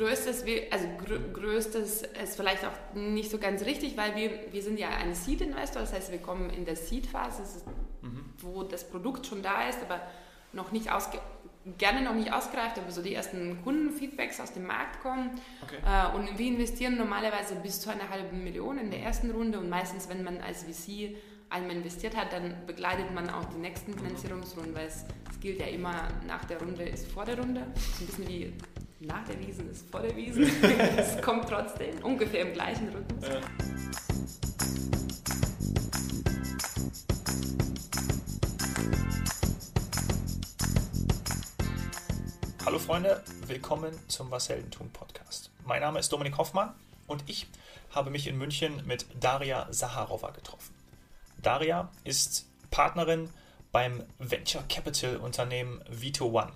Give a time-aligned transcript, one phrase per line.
[0.00, 0.86] größtes, also
[1.34, 5.82] größtes ist vielleicht auch nicht so ganz richtig, weil wir, wir sind ja ein Seed-Investor,
[5.82, 7.42] das heißt, wir kommen in der Seed-Phase,
[8.00, 8.24] mhm.
[8.38, 10.00] wo das Produkt schon da ist, aber
[10.52, 11.18] noch nicht ausge
[11.76, 15.38] gerne noch nicht ausgereift, aber so die ersten Kundenfeedbacks aus dem Markt kommen.
[15.62, 15.76] Okay.
[15.86, 19.68] Äh, und wir investieren normalerweise bis zu einer halben Million in der ersten Runde und
[19.68, 21.16] meistens, wenn man als VC
[21.50, 25.66] einmal investiert hat, dann begleitet man auch die nächsten Finanzierungsrunden, weil es, es gilt ja
[25.66, 27.66] immer, nach der Runde ist vor der Runde.
[27.74, 28.52] Das ist ein bisschen wie
[29.00, 30.44] nach der Wiesen ist vor der Wiesen.
[30.96, 33.26] es kommt trotzdem ungefähr im gleichen Rhythmus.
[33.26, 33.40] Ja.
[42.66, 45.50] Hallo Freunde, willkommen zum Was Heldentum Podcast.
[45.64, 46.74] Mein Name ist Dominik Hoffmann
[47.06, 47.48] und ich
[47.90, 50.74] habe mich in München mit Daria Saharova getroffen.
[51.40, 53.30] Daria ist Partnerin
[53.72, 56.52] beim Venture Capital Unternehmen Vito One.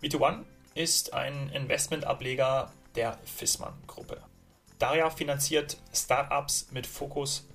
[0.00, 4.20] Vito One ist ein Investmentableger der Fissmann Gruppe.
[4.78, 7.46] Daria finanziert Startups mit Fokus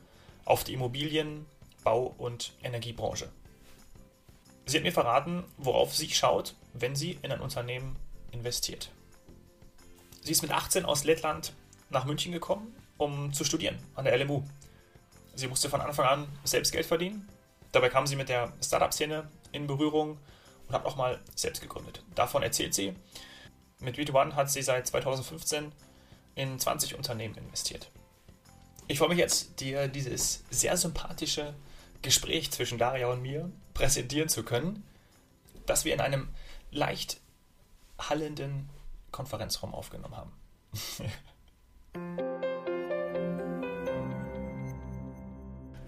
[0.45, 1.45] auf die Immobilien-,
[1.83, 3.29] Bau- und Energiebranche.
[4.65, 7.95] Sie hat mir verraten, worauf sie schaut, wenn sie in ein Unternehmen
[8.31, 8.91] investiert.
[10.21, 11.53] Sie ist mit 18 aus Lettland
[11.89, 14.43] nach München gekommen, um zu studieren an der LMU.
[15.35, 17.27] Sie musste von Anfang an selbst Geld verdienen.
[17.71, 20.17] Dabei kam sie mit der Startup-Szene in Berührung
[20.69, 22.03] und hat auch mal selbst gegründet.
[22.15, 22.95] Davon erzählt sie.
[23.79, 25.71] Mit V2One hat sie seit 2015
[26.35, 27.89] in 20 Unternehmen investiert.
[28.87, 31.53] Ich freue mich jetzt, dir dieses sehr sympathische
[32.01, 34.83] Gespräch zwischen Daria und mir präsentieren zu können,
[35.65, 36.29] das wir in einem
[36.71, 37.19] leicht
[37.97, 38.69] hallenden
[39.11, 40.31] Konferenzraum aufgenommen haben.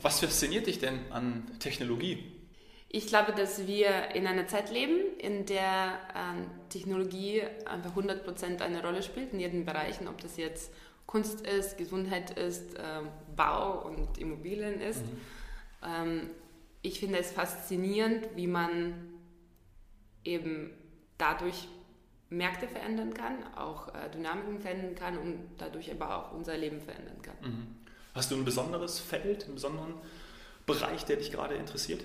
[0.02, 2.41] Was fasziniert dich denn an Technologie?
[2.94, 8.84] Ich glaube, dass wir in einer Zeit leben, in der äh, Technologie einfach 100% eine
[8.84, 10.74] Rolle spielt in jedem Bereich, ob das jetzt
[11.06, 13.02] Kunst ist, Gesundheit ist, äh,
[13.36, 15.06] Bau und Immobilien ist.
[15.06, 15.22] Mhm.
[15.86, 16.30] Ähm,
[16.82, 18.94] ich finde es faszinierend, wie man
[20.26, 20.72] eben
[21.18, 21.70] dadurch
[22.30, 27.22] Märkte verändern kann, auch äh, Dynamiken verändern kann und dadurch aber auch unser Leben verändern
[27.22, 27.36] kann.
[27.42, 27.68] Mhm.
[28.14, 29.94] Hast du ein besonderes Feld, einen besonderen
[30.66, 32.04] Bereich, der dich gerade interessiert?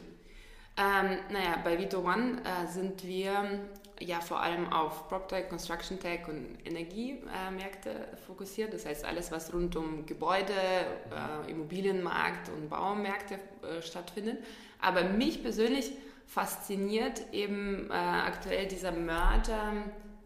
[0.78, 3.60] Ähm, naja, bei Vito One äh, sind wir
[4.00, 8.74] ja vor allem auf PropTech, Construction Tech und Energiemärkte äh, fokussiert.
[8.74, 14.44] Das heißt, alles, was rund um Gebäude, äh, Immobilienmarkt und Baumärkte äh, stattfindet.
[14.80, 15.92] Aber mich persönlich
[16.26, 19.72] fasziniert eben äh, aktuell dieser Merger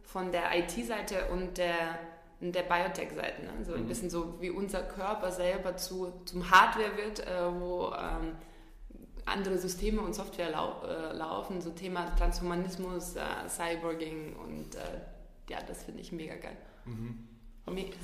[0.02, 1.98] von der IT-Seite und der,
[2.40, 3.42] der Biotech-Seite.
[3.42, 3.64] Ne?
[3.64, 3.88] So ein mhm.
[3.88, 8.34] bisschen so wie unser Körper selber zu, zum Hardware wird, äh, wo ähm,
[9.26, 14.78] andere Systeme und Software lau äh, laufen, so Thema Transhumanismus, äh, Cyborging und äh,
[15.48, 16.56] ja, das finde ich mega geil.
[16.84, 17.26] Mhm.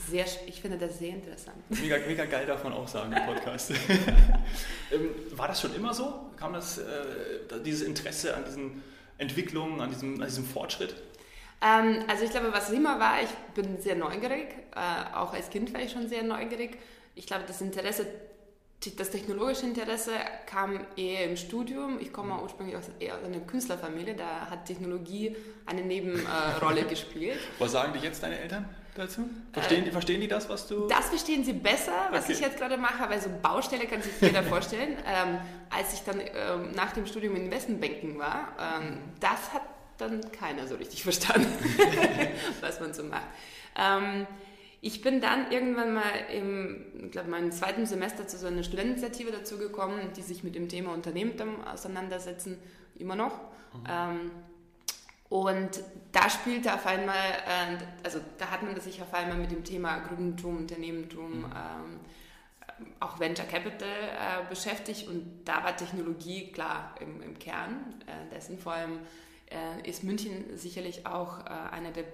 [0.09, 1.57] Sehr, ich finde das sehr interessant.
[1.71, 3.73] Mega, mega geil darf man auch sagen im Podcast.
[4.93, 6.31] ähm, war das schon immer so?
[6.37, 6.85] Kam das, äh,
[7.65, 8.83] dieses Interesse an diesen
[9.19, 10.95] Entwicklungen, an diesem, an diesem Fortschritt?
[11.61, 14.49] Ähm, also ich glaube, was immer war, ich bin sehr neugierig.
[14.75, 16.79] Äh, auch als Kind war ich schon sehr neugierig.
[17.17, 18.07] Ich glaube, das Interesse
[18.97, 20.13] das technologische Interesse
[20.47, 21.99] kam eher im Studium.
[22.01, 27.39] Ich komme ursprünglich aus, eher aus einer Künstlerfamilie, da hat Technologie eine Nebenrolle gespielt.
[27.59, 29.29] Was sagen die jetzt deine Eltern dazu?
[29.53, 30.87] Verstehen, äh, die, verstehen die das, was du...
[30.87, 32.35] Das verstehen sie besser, was okay.
[32.35, 34.97] ich jetzt gerade mache, weil so Baustelle kann sich jeder vorstellen.
[35.07, 35.39] Ähm,
[35.71, 39.63] als ich dann ähm, nach dem Studium in Investmentbanking war, ähm, das hat
[39.99, 41.53] dann keiner so richtig verstanden,
[42.61, 43.27] was man so macht.
[44.87, 49.59] Ich bin dann irgendwann mal im, glaube meinem zweiten Semester zu so einer Studenteninitiative dazu
[49.59, 52.57] gekommen, die sich mit dem Thema Unternehmen auseinandersetzen,
[52.97, 53.33] immer noch.
[53.75, 53.85] Mhm.
[53.91, 54.31] Ähm,
[55.29, 55.81] und
[56.13, 59.99] da spielte auf einmal, äh, also da hat man sich auf einmal mit dem Thema
[59.99, 61.45] Gründentum, Unternehmertum, mhm.
[61.47, 62.01] ähm,
[63.01, 68.57] auch Venture Capital äh, beschäftigt und da war Technologie klar im, im Kern äh, dessen.
[68.57, 69.01] Vor allem
[69.51, 72.05] äh, ist München sicherlich auch äh, einer der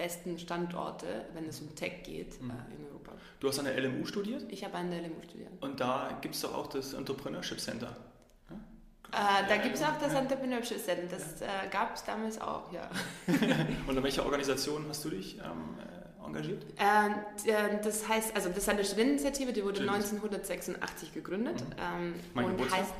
[0.00, 2.50] besten Standorte, wenn es um Tech geht mhm.
[2.50, 3.12] äh, in Europa.
[3.38, 4.44] Du hast an der LMU studiert?
[4.48, 5.50] Ich habe an der LMU studiert.
[5.60, 7.94] Und da gibt es doch auch das Entrepreneurship Center.
[8.48, 9.42] Ja?
[9.42, 10.20] Äh, da gibt es auch das ja.
[10.20, 11.06] Entrepreneurship Center.
[11.10, 11.46] Das ja.
[11.46, 12.88] äh, gab es damals auch, ja.
[13.86, 16.64] Und in welcher Organisation hast du dich ähm, äh, engagiert?
[16.78, 21.60] Äh, das heißt, also das ist eine Studenteninitiative, die wurde 1986 gegründet.
[21.60, 21.74] Mhm.
[21.78, 22.80] Ähm, mein und Geburtstag?
[22.80, 22.94] heißt,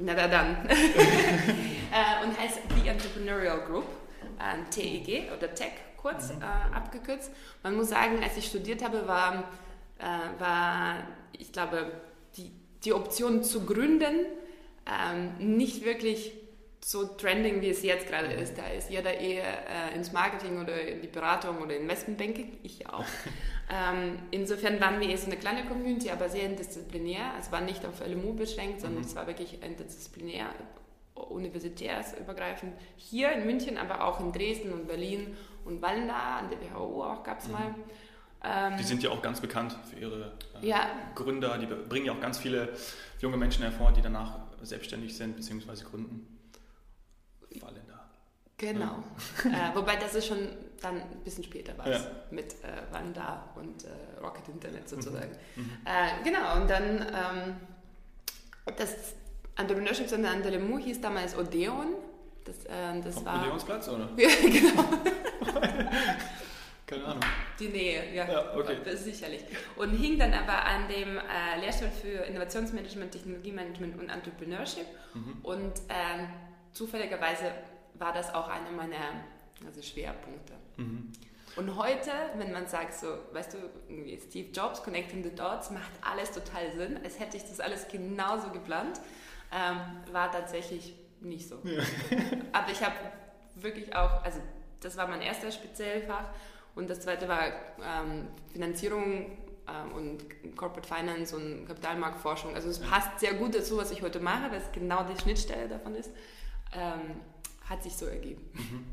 [0.00, 0.68] na da dann.
[1.90, 3.86] Äh, und heißt The Entrepreneurial Group,
[4.38, 6.42] äh, TEG oder Tech kurz mhm.
[6.42, 7.30] äh, abgekürzt.
[7.62, 9.44] Man muss sagen, als ich studiert habe, war,
[9.98, 10.96] äh, war
[11.32, 11.90] ich glaube,
[12.36, 12.50] die,
[12.84, 14.26] die Option zu gründen
[14.86, 16.32] ähm, nicht wirklich
[16.84, 18.56] so trending, wie es jetzt gerade ist.
[18.56, 23.04] Da ist jeder eher äh, ins Marketing oder in die Beratung oder Investmentbanking, ich auch.
[23.70, 27.32] ähm, insofern waren wir eher so eine kleine Community, aber sehr interdisziplinär.
[27.38, 29.08] Es war nicht auf LMU beschränkt, sondern mhm.
[29.08, 30.46] es war wirklich interdisziplinär,
[31.18, 32.74] universitärsübergreifend.
[32.96, 37.22] Hier in München, aber auch in Dresden und Berlin und Wallenda, an der WHU auch
[37.22, 37.52] gab es mhm.
[37.52, 37.74] mal.
[38.44, 40.32] Ähm, die sind ja auch ganz bekannt für ihre
[40.62, 40.90] äh, ja.
[41.14, 41.58] Gründer.
[41.58, 42.72] Die bringen ja auch ganz viele
[43.20, 45.84] junge Menschen hervor, die danach selbstständig sind bzw.
[45.84, 46.38] gründen.
[47.60, 48.08] Wallender.
[48.56, 49.02] Genau.
[49.44, 49.70] Ja.
[49.70, 50.38] äh, wobei das ist schon
[50.80, 52.00] dann ein bisschen später war ja.
[52.30, 55.36] mit äh, Wanda und äh, Rocket Internet sozusagen.
[55.56, 55.62] Mhm.
[55.62, 56.24] Mhm.
[56.24, 57.56] Genau, und dann ähm,
[58.76, 59.14] das
[59.58, 61.94] Entrepreneurship Center an der Lemu hieß damals Odeon.
[62.44, 64.08] Das, äh, das war Odeonsplatz, oder?
[64.16, 64.84] ja, genau.
[66.86, 67.20] Keine Ahnung.
[67.58, 68.78] Die Nähe, ja, ja okay.
[68.96, 69.42] sicherlich.
[69.76, 74.86] Und hing dann aber an dem äh, Lehrstuhl für Innovationsmanagement, Technologiemanagement und Entrepreneurship.
[75.12, 75.38] Mhm.
[75.42, 76.24] Und äh,
[76.72, 77.52] zufälligerweise
[77.94, 78.96] war das auch einer meiner
[79.66, 80.54] also Schwerpunkte.
[80.76, 81.12] Mhm.
[81.56, 83.58] Und heute, wenn man sagt, so, weißt du,
[84.28, 88.50] Steve Jobs, Connecting the Dots, macht alles total Sinn, als hätte ich das alles genauso
[88.50, 89.00] geplant,
[89.52, 89.80] ähm,
[90.12, 91.60] war tatsächlich nicht so.
[91.64, 91.82] Ja.
[92.52, 92.94] Aber ich habe
[93.56, 94.40] wirklich auch, also
[94.80, 96.24] das war mein erster Speziellfach
[96.74, 97.46] und das zweite war
[97.82, 102.54] ähm, Finanzierung ähm, und Corporate Finance und Kapitalmarktforschung.
[102.54, 105.68] Also es passt sehr gut dazu, was ich heute mache, weil es genau die Schnittstelle
[105.68, 106.10] davon ist.
[106.72, 107.20] Ähm,
[107.68, 108.42] hat sich so ergeben.
[108.54, 108.84] Mhm.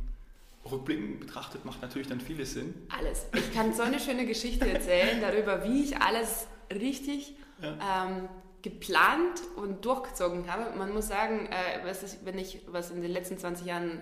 [0.69, 2.73] Rückblickend betrachtet macht natürlich dann vieles Sinn.
[2.89, 3.27] Alles.
[3.33, 8.17] Ich kann so eine schöne Geschichte erzählen darüber, wie ich alles richtig ja.
[8.65, 10.75] Geplant und durchgezogen habe.
[10.75, 14.01] Man muss sagen, äh, was ist, wenn ich was in den letzten 20 Jahren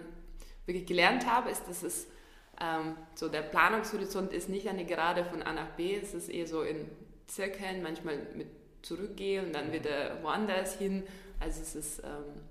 [0.66, 2.08] wirklich gelernt habe, ist, dass es
[2.62, 6.48] ähm, so der Planungshorizont ist nicht eine Gerade von A nach B, es ist eher
[6.48, 6.90] so in
[7.28, 8.48] Zirkeln, manchmal mit
[8.84, 11.04] zurückgehen und dann wieder woanders hin.
[11.42, 12.42] Also es ist ähm,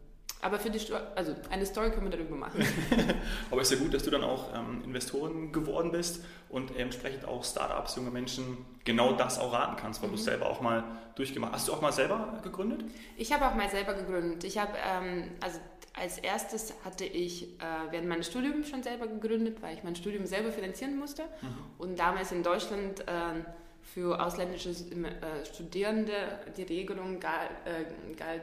[0.43, 2.67] aber für die Sto also eine Story können wir darüber machen.
[3.51, 7.25] Aber es ist ja gut, dass du dann auch ähm, Investoren geworden bist und entsprechend
[7.27, 10.15] auch Startups, junge Menschen genau das auch raten kannst, weil mhm.
[10.15, 10.83] du es selber auch mal
[11.15, 11.61] durchgemacht hast.
[11.61, 12.85] Hast du auch mal selber gegründet?
[13.17, 14.43] Ich habe auch mal selber gegründet.
[14.43, 15.61] Ich habe, ähm, also
[15.95, 20.27] als erstes hatte ich äh, während meines Studiums schon selber gegründet, weil ich mein Studium
[20.27, 21.23] selber finanzieren musste.
[21.23, 21.49] Mhm.
[21.79, 23.45] Und damals in Deutschland äh,
[23.81, 26.13] für ausländische äh, Studierende
[26.57, 28.43] die Regelung galt, äh, galt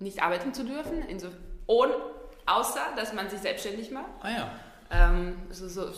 [0.00, 1.28] nicht arbeiten zu dürfen, so,
[1.66, 1.92] und,
[2.46, 4.10] außer dass man sich selbstständig macht.
[4.20, 4.50] Ah ja.
[4.90, 5.88] Ähm, also so,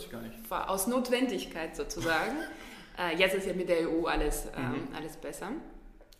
[0.50, 2.36] aus Notwendigkeit sozusagen.
[2.98, 4.88] äh, jetzt ist ja mit der EU alles, ähm, mhm.
[4.94, 5.48] alles besser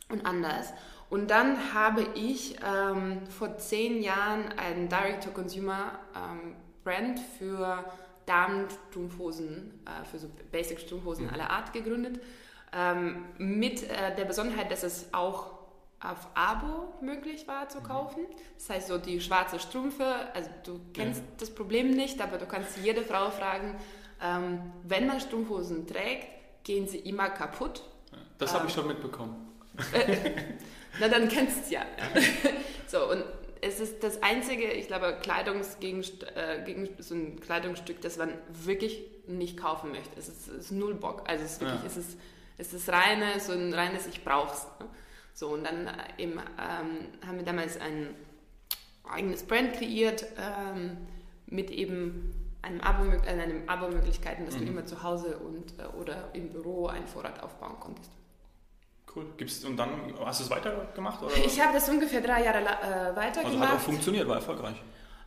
[0.09, 0.73] und anders.
[1.11, 7.85] Und dann habe ich ähm, vor zehn Jahren ein Direct-to-Consumer-Brand ähm, für
[8.25, 11.35] Damen-Strumpfhosen, äh, für so Basic-Strumpfhosen mhm.
[11.35, 12.23] aller Art gegründet.
[12.73, 15.62] Ähm, mit äh, der Besonderheit, dass es auch
[16.03, 17.85] auf Abo möglich war zu mhm.
[17.85, 18.27] kaufen.
[18.59, 20.05] Das heißt, so die schwarze Strümpfe,
[20.35, 21.27] also du kennst ja.
[21.39, 23.77] das Problem nicht, aber du kannst jede Frau fragen,
[24.21, 26.27] ähm, wenn man Strumpfhosen trägt,
[26.65, 27.83] gehen sie immer kaputt.
[28.39, 29.49] Das ähm, habe ich schon mitbekommen.
[31.01, 31.83] na, dann kennst du es ja.
[32.87, 33.25] so, und
[33.61, 39.57] es ist das einzige, ich glaube, Kleidungsgegenstück, äh, so ein Kleidungsstück, das man wirklich nicht
[39.57, 40.19] kaufen möchte.
[40.19, 41.23] Es ist, es ist null Bock.
[41.29, 41.87] Also es ist wirklich, ja.
[41.87, 42.19] es ist,
[42.59, 44.67] es ist reine, so ein reines Ich brauch's.
[44.81, 44.87] Ne?
[45.35, 48.15] So, und dann äh, eben, ähm, haben wir damals ein
[49.05, 50.97] eigenes Brand kreiert ähm,
[51.47, 54.61] mit eben einem Abo, äh, einem Abo-Möglichkeiten, dass mhm.
[54.61, 58.11] du immer zu Hause und, äh, oder im Büro einen Vorrat aufbauen konntest.
[59.15, 59.27] Cool.
[59.37, 59.91] Gibt's, und dann
[60.25, 61.23] hast du es weitergemacht?
[61.23, 61.37] Oder?
[61.37, 63.47] Ich habe das ungefähr drei Jahre äh, weitergemacht.
[63.47, 64.77] Also hat auch funktioniert, war erfolgreich.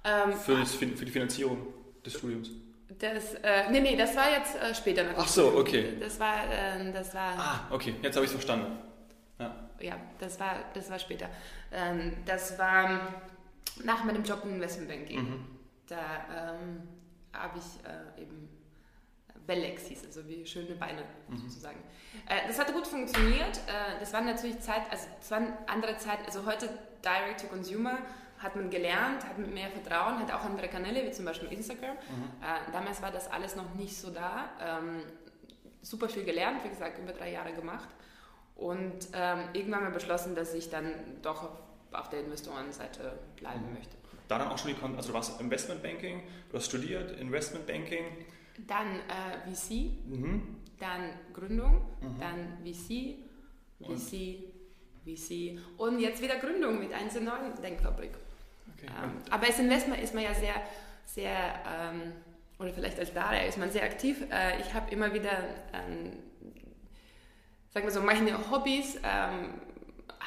[0.03, 1.67] Ähm, für, das, für die Finanzierung
[2.03, 2.49] des Studiums.
[2.99, 5.03] Das, äh, nee, nee, das war jetzt äh, später.
[5.17, 5.97] Ach so, okay.
[5.99, 7.33] Das war, äh, das war...
[7.37, 8.77] Ah, okay, jetzt habe ich es verstanden.
[9.79, 11.29] Ja, das, war, das war später.
[11.71, 13.13] Ähm, das war
[13.83, 15.21] nach meinem Job im Investmentbanking.
[15.21, 15.45] Mhm.
[15.87, 16.87] Da ähm,
[17.33, 18.49] habe ich äh, eben
[19.45, 21.37] Bellex hieß, also wie schöne Beine mhm.
[21.37, 21.79] sozusagen.
[22.27, 23.57] Äh, das hatte gut funktioniert.
[23.67, 26.19] Äh, das war natürlich Zeit, also es war eine andere Zeit.
[26.25, 26.69] Also heute
[27.03, 27.99] Direct to Consumer
[28.39, 31.93] hat man gelernt, hat mehr Vertrauen, hat auch andere Kanäle wie zum Beispiel Instagram.
[31.93, 32.43] Mhm.
[32.43, 34.49] Äh, damals war das alles noch nicht so da.
[34.59, 35.03] Ähm,
[35.81, 37.89] super viel gelernt, wie gesagt, über drei Jahre gemacht.
[38.55, 41.59] Und ähm, irgendwann mal beschlossen, dass ich dann doch auf,
[41.91, 43.73] auf der Investorenseite bleiben mhm.
[43.73, 43.95] möchte.
[44.27, 48.05] Da dann auch schon die, Kon also du warst Investmentbanking, du hast studiert Investmentbanking.
[48.67, 50.57] Dann äh, VC, mhm.
[50.79, 52.19] dann Gründung, mhm.
[52.19, 53.17] dann VC,
[53.79, 55.17] VC, und?
[55.17, 58.11] VC und jetzt wieder Gründung mit einer neuen Denkfabrik.
[58.77, 58.87] Okay.
[58.87, 60.55] Ähm, aber als Investment ist man ja sehr,
[61.05, 62.13] sehr, ähm,
[62.57, 64.23] oder vielleicht als Daria ist man sehr aktiv.
[64.31, 65.37] Äh, ich habe immer wieder
[65.73, 66.13] ähm,
[67.75, 69.49] sagen wir so, meine Hobbys ähm,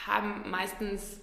[0.06, 1.18] haben meistens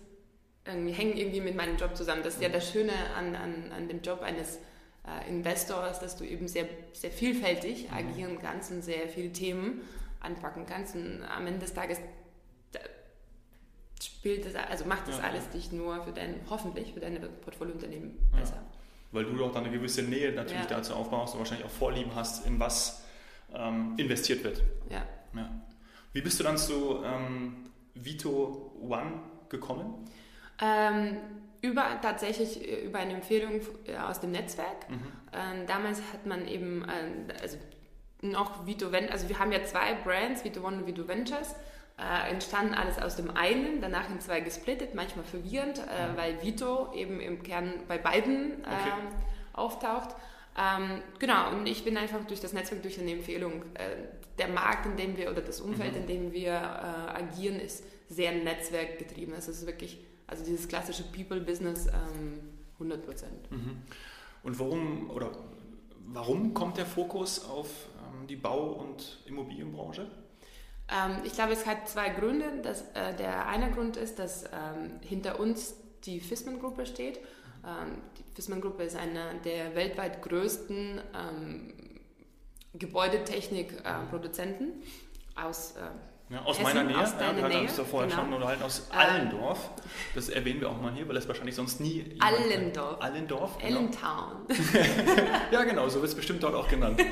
[0.65, 2.24] irgendwie, hängen irgendwie mit meinem Job zusammen.
[2.24, 4.58] Das ist ja das Schöne an, an, an dem Job eines
[5.08, 7.98] äh, Investors, dass du eben sehr, sehr vielfältig mhm.
[7.98, 9.82] agieren kannst und sehr viele Themen
[10.20, 10.96] anpacken kannst.
[10.96, 12.00] Und am Ende des Tages
[14.01, 18.17] spielt das, also macht das ja, alles dich nur für dein, hoffentlich für deine Portfoliounternehmen
[18.36, 18.63] besser.
[19.12, 22.48] Weil du doch dann eine gewisse Nähe natürlich dazu aufbaust und wahrscheinlich auch Vorlieben hast,
[22.48, 23.05] in was
[23.53, 24.63] ähm, investiert wird.
[24.89, 25.05] Ja.
[26.15, 27.57] Wie bist du dann zu ähm,
[27.93, 29.19] Vito One
[29.50, 30.05] gekommen?
[30.62, 31.17] Ähm,
[31.62, 34.89] über tatsächlich äh, über eine Empfehlung äh, aus dem Netzwerk.
[34.89, 35.12] Mhm.
[35.34, 37.57] Ähm, damals hat man eben äh, also
[38.22, 41.53] noch Vito Ventures, also wir haben ja zwei Brands, Vito One und Vito Ventures.
[41.98, 46.17] Äh, entstanden alles aus dem einen, danach in zwei gesplittet, manchmal verwirrend, äh, mhm.
[46.17, 48.91] weil Vito eben im Kern bei beiden äh, okay.
[49.51, 50.15] auftaucht.
[50.57, 53.63] Ähm, genau, und ich bin einfach durch das Netzwerk, durch eine Empfehlung,
[54.37, 56.01] der Markt, in dem wir oder das Umfeld, mhm.
[56.01, 59.33] in dem wir agieren, ist sehr netzwerkgetrieben.
[59.33, 62.39] Es ist wirklich also dieses klassische People-Business ähm,
[62.73, 63.51] 100 Prozent.
[63.51, 63.81] Mhm.
[64.43, 65.31] Und warum oder
[66.07, 70.07] warum kommt der Fokus auf ähm, die Bau- und Immobilienbranche?
[70.89, 72.45] Ähm, ich glaube, es hat zwei Gründe.
[72.61, 75.75] Das, äh, der eine Grund ist, dass ähm, hinter uns
[76.05, 77.17] die Fissmann-Gruppe steht.
[77.65, 81.73] Ähm, die Fissmann-Gruppe ist eine der weltweit größten ähm,
[82.77, 84.63] Gebäudetechnik-Produzenten
[85.36, 85.82] äh, aus äh,
[86.27, 88.24] ja, aus Hessen, meiner Nähe, aus ja, wir hatten uns da vorher genau.
[88.24, 89.70] schon unterhalten, aus ähm, Allendorf.
[90.15, 92.15] Das erwähnen wir auch mal hier, weil das wahrscheinlich sonst nie.
[92.20, 93.00] Allendorf.
[93.00, 93.58] Allendorf.
[93.60, 93.77] Genau.
[93.77, 94.48] Allentown.
[95.51, 97.00] ja, genau, so wird es bestimmt dort auch genannt.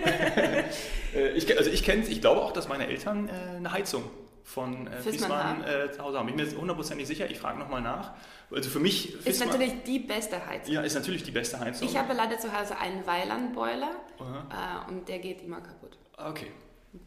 [1.13, 4.03] Äh, ich, also ich kenne ich glaube auch, dass meine Eltern äh, eine Heizung
[4.43, 6.27] von äh, Fiesmann äh, zu Hause haben.
[6.27, 8.11] Ich bin mir jetzt hundertprozentig sicher, ich frage nochmal nach.
[8.51, 9.15] Also für mich.
[9.15, 10.73] Fiesmann, ist natürlich die beste Heizung.
[10.73, 11.87] Ja, ist natürlich die beste Heizung.
[11.87, 15.97] Ich habe leider zu Hause einen Weiland-Boiler äh, und der geht immer kaputt.
[16.17, 16.51] Okay.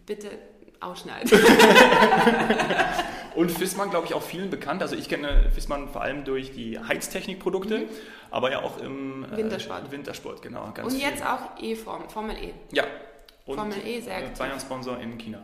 [0.06, 0.30] Bitte
[0.80, 1.30] ausschneiden.
[3.34, 4.82] und Fissmann, glaube ich, auch vielen bekannt.
[4.82, 7.88] Also ich kenne Fissmann vor allem durch die Heiztechnikprodukte, mhm.
[8.30, 9.90] aber ja auch im äh, Wintersport.
[9.90, 10.64] Wintersport, genau.
[10.64, 11.26] und jetzt viel.
[11.26, 12.52] auch E-Form, Formel E.
[12.72, 12.84] Ja.
[13.46, 14.38] Und Formel E, sehr gut.
[14.38, 15.42] Bayern-Sponsor in China.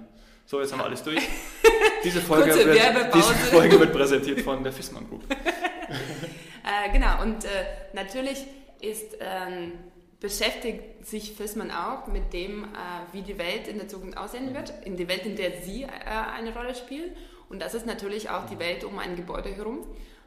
[0.52, 1.18] So, jetzt haben wir alles durch.
[2.04, 5.22] Diese Folge, wird, diese Folge wird präsentiert von der Fissmann Group.
[5.30, 7.48] äh, genau, und äh,
[7.94, 8.44] natürlich
[8.82, 9.72] ist ähm,
[10.20, 12.66] beschäftigt sich Fissmann auch mit dem, äh,
[13.12, 15.88] wie die Welt in der Zukunft aussehen wird, in der Welt, in der Sie äh,
[15.88, 17.16] eine Rolle spielen.
[17.48, 19.86] Und das ist natürlich auch die Welt um ein Gebäude herum.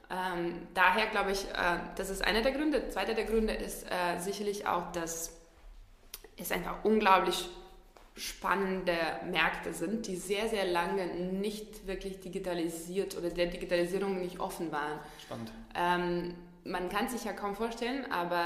[0.09, 2.89] Ähm, daher glaube ich, äh, das ist einer der Gründe.
[2.89, 5.39] Zweiter der Gründe ist äh, sicherlich auch, dass
[6.35, 7.47] es einfach unglaublich
[8.15, 8.95] spannende
[9.29, 14.99] Märkte sind, die sehr, sehr lange nicht wirklich digitalisiert oder der Digitalisierung nicht offen waren.
[15.21, 15.51] Spannend.
[15.75, 18.45] Ähm, man kann sich ja kaum vorstellen, aber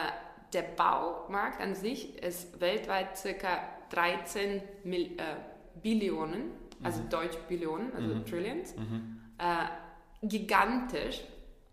[0.53, 3.59] der Baumarkt an sich ist weltweit circa
[3.91, 5.35] 13 Mil äh,
[5.81, 6.51] Billionen,
[6.83, 7.09] also mhm.
[7.09, 8.25] Deutsch Billionen, also mhm.
[8.25, 9.21] Trillions, mhm.
[9.37, 11.21] Äh, gigantisch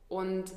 [0.08, 0.52] und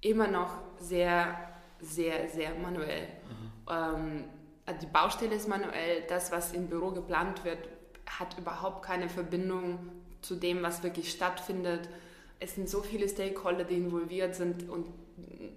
[0.00, 1.36] immer noch sehr,
[1.80, 3.08] sehr, sehr manuell.
[3.08, 3.50] Mhm.
[3.68, 4.24] Ähm,
[4.72, 7.68] die Baustelle ist manuell, das, was im Büro geplant wird,
[8.06, 9.78] hat überhaupt keine Verbindung
[10.22, 11.88] zu dem, was wirklich stattfindet.
[12.40, 14.86] Es sind so viele Stakeholder, die involviert sind und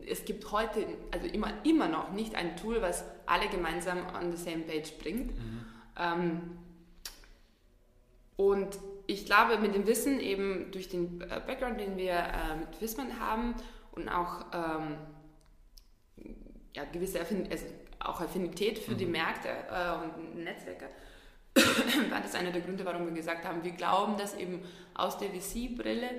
[0.08, 4.38] es gibt heute, also immer, immer noch nicht ein Tool, was alle gemeinsam on the
[4.38, 5.36] same page bringt.
[5.36, 5.66] Mhm.
[5.98, 6.42] Ähm,
[8.36, 12.82] und ich glaube, mit dem Wissen eben durch den äh, Background, den wir äh, mit
[12.82, 13.56] Wissmann haben
[13.94, 14.98] und auch ähm,
[16.76, 17.66] ja, gewisse Affin also
[18.00, 18.98] auch Affinität für mhm.
[18.98, 20.90] die Märkte äh, und Netzwerke,
[22.10, 24.64] war das einer der Gründe, warum wir gesagt haben, wir glauben, dass eben
[24.94, 26.10] aus der VC-Brille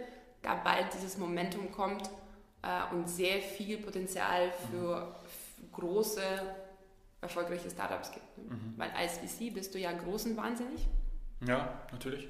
[0.43, 2.11] da bald dieses Momentum kommt,
[2.63, 5.15] äh, und sehr viel Potenzial für
[5.73, 6.23] große,
[7.21, 8.39] erfolgreiche Startups gibt.
[8.39, 8.45] Ne?
[8.55, 8.75] Mhm.
[8.77, 10.87] Weil als VC bist du ja groß und wahnsinnig.
[11.47, 12.29] Ja, natürlich.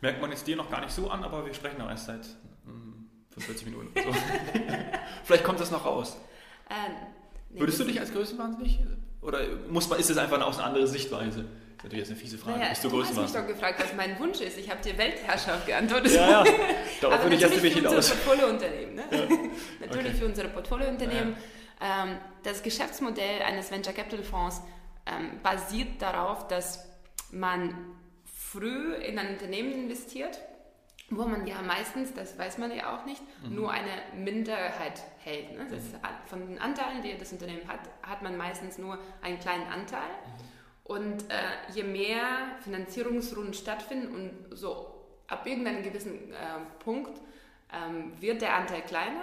[0.00, 2.24] Merkt man jetzt dir noch gar nicht so an, aber wir sprechen noch erst seit
[2.66, 3.90] hm, 45 Minuten.
[3.94, 4.12] So.
[5.24, 6.16] Vielleicht kommt das noch raus.
[6.68, 6.90] Äh,
[7.54, 8.80] nee, Würdest du dich als Größenwahnsinnig?
[9.22, 11.44] Oder muss man, ist es einfach eine andere Sichtweise?
[11.44, 12.58] Das ist natürlich jetzt eine fiese Frage.
[12.58, 14.58] Naja, Bist du, du hast mich doch gefragt, was mein Wunsch ist.
[14.58, 16.12] Ich habe dir Weltherrschaft geantwortet.
[16.12, 16.52] Ja, ja.
[17.00, 18.10] Darauf würde ich jetzt nämlich hinaus.
[18.10, 18.94] Portfoliounternehmen.
[18.94, 19.04] Ne?
[19.10, 19.18] Ja.
[19.86, 20.14] natürlich okay.
[20.18, 21.36] für unsere Portfoliounternehmen.
[21.80, 22.04] Ja.
[22.04, 24.60] Ähm, das Geschäftsmodell eines Venture Capital Fonds
[25.06, 26.84] ähm, basiert darauf, dass
[27.30, 27.74] man
[28.24, 30.38] früh in ein Unternehmen investiert,
[31.10, 33.54] wo man ja meistens, das weiß man ja auch nicht, mhm.
[33.54, 35.52] nur eine Minderheit hält.
[35.52, 35.66] Ne?
[35.70, 35.98] Das mhm.
[36.26, 40.00] von den Anteilen, die das Unternehmen hat, hat man meistens nur einen kleinen Anteil.
[40.00, 40.44] Mhm.
[40.84, 42.26] Und äh, je mehr
[42.60, 44.94] Finanzierungsrunden stattfinden und so
[45.28, 46.36] ab irgendeinem gewissen äh,
[46.80, 47.18] Punkt
[47.72, 49.22] ähm, wird der Anteil kleiner.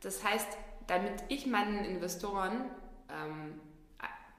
[0.00, 0.48] Das heißt,
[0.86, 2.64] damit ich meinen Investoren
[3.10, 3.60] ähm,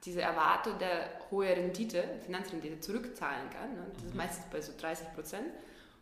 [0.04, 0.86] diese erwartete
[1.30, 5.46] hohe Rendite, Finanzrendite zurückzahlen kann, ne, das ist meistens bei so 30 Prozent,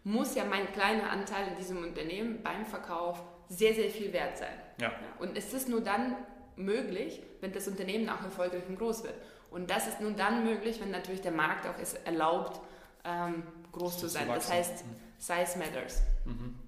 [0.04, 4.54] muss ja mein kleiner Anteil in diesem Unternehmen beim Verkauf sehr, sehr viel wert sein.
[4.80, 4.92] Ja.
[5.18, 6.16] Und es ist nur dann
[6.56, 9.14] möglich, wenn das Unternehmen auch erfolgreich und groß wird.
[9.50, 12.61] Und das ist nur dann möglich, wenn natürlich der Markt auch es erlaubt,
[13.04, 13.42] ähm,
[13.73, 14.28] groß zu sein.
[14.28, 14.84] Das heißt,
[15.18, 16.02] Size matters.
[16.25, 16.58] Mhm.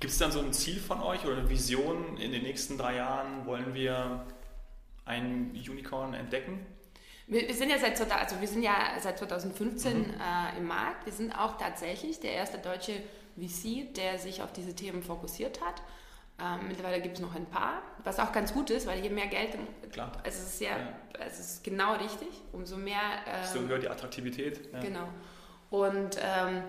[0.00, 2.96] Gibt es dann so ein Ziel von euch oder eine Vision in den nächsten drei
[2.96, 3.46] Jahren?
[3.46, 4.24] Wollen wir
[5.04, 6.64] ein Unicorn entdecken?
[7.28, 10.04] Wir, wir sind ja seit, also wir sind ja seit 2015 mhm.
[10.04, 11.04] äh, im Markt.
[11.06, 12.94] Wir sind auch tatsächlich der erste deutsche
[13.36, 15.82] VC, der sich auf diese Themen fokussiert hat.
[16.40, 19.26] Ähm, mittlerweile gibt es noch ein paar, was auch ganz gut ist, weil je mehr
[19.26, 19.58] Geld,
[19.90, 20.12] Klar.
[20.22, 20.94] es ist sehr, ja.
[21.26, 23.00] es ist genau richtig, umso mehr.
[23.26, 24.72] Ähm, so gehört die Attraktivität.
[24.72, 24.80] Ja.
[24.80, 25.08] Genau.
[25.70, 26.62] Und ähm,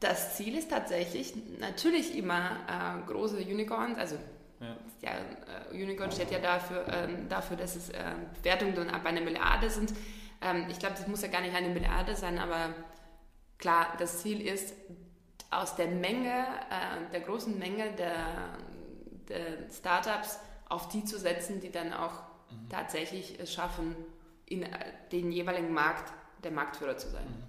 [0.00, 4.16] das Ziel ist tatsächlich natürlich immer äh, große Unicorns, also
[4.60, 4.76] ja.
[5.02, 5.10] ja
[5.70, 9.70] äh, Unicorn steht ja dafür, ähm, dafür dass es äh, Bewertungen dann ab einer Milliarde
[9.70, 9.92] sind.
[10.40, 12.74] Ähm, ich glaube, das muss ja gar nicht eine Milliarde sein, aber
[13.58, 14.74] klar, das Ziel ist,
[15.50, 18.58] aus der Menge, äh, der großen Menge der,
[19.28, 22.12] der Startups auf die zu setzen, die dann auch
[22.50, 22.68] mhm.
[22.68, 23.96] tatsächlich es schaffen,
[24.46, 24.68] in äh,
[25.12, 26.12] den jeweiligen Markt
[26.44, 27.24] der Marktführer zu sein.
[27.24, 27.44] Mhm.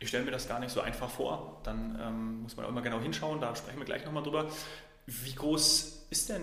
[0.00, 1.60] Ich stelle mir das gar nicht so einfach vor.
[1.64, 4.48] Dann ähm, muss man auch immer genau hinschauen, da sprechen wir gleich nochmal drüber.
[5.10, 6.42] Wie groß ist denn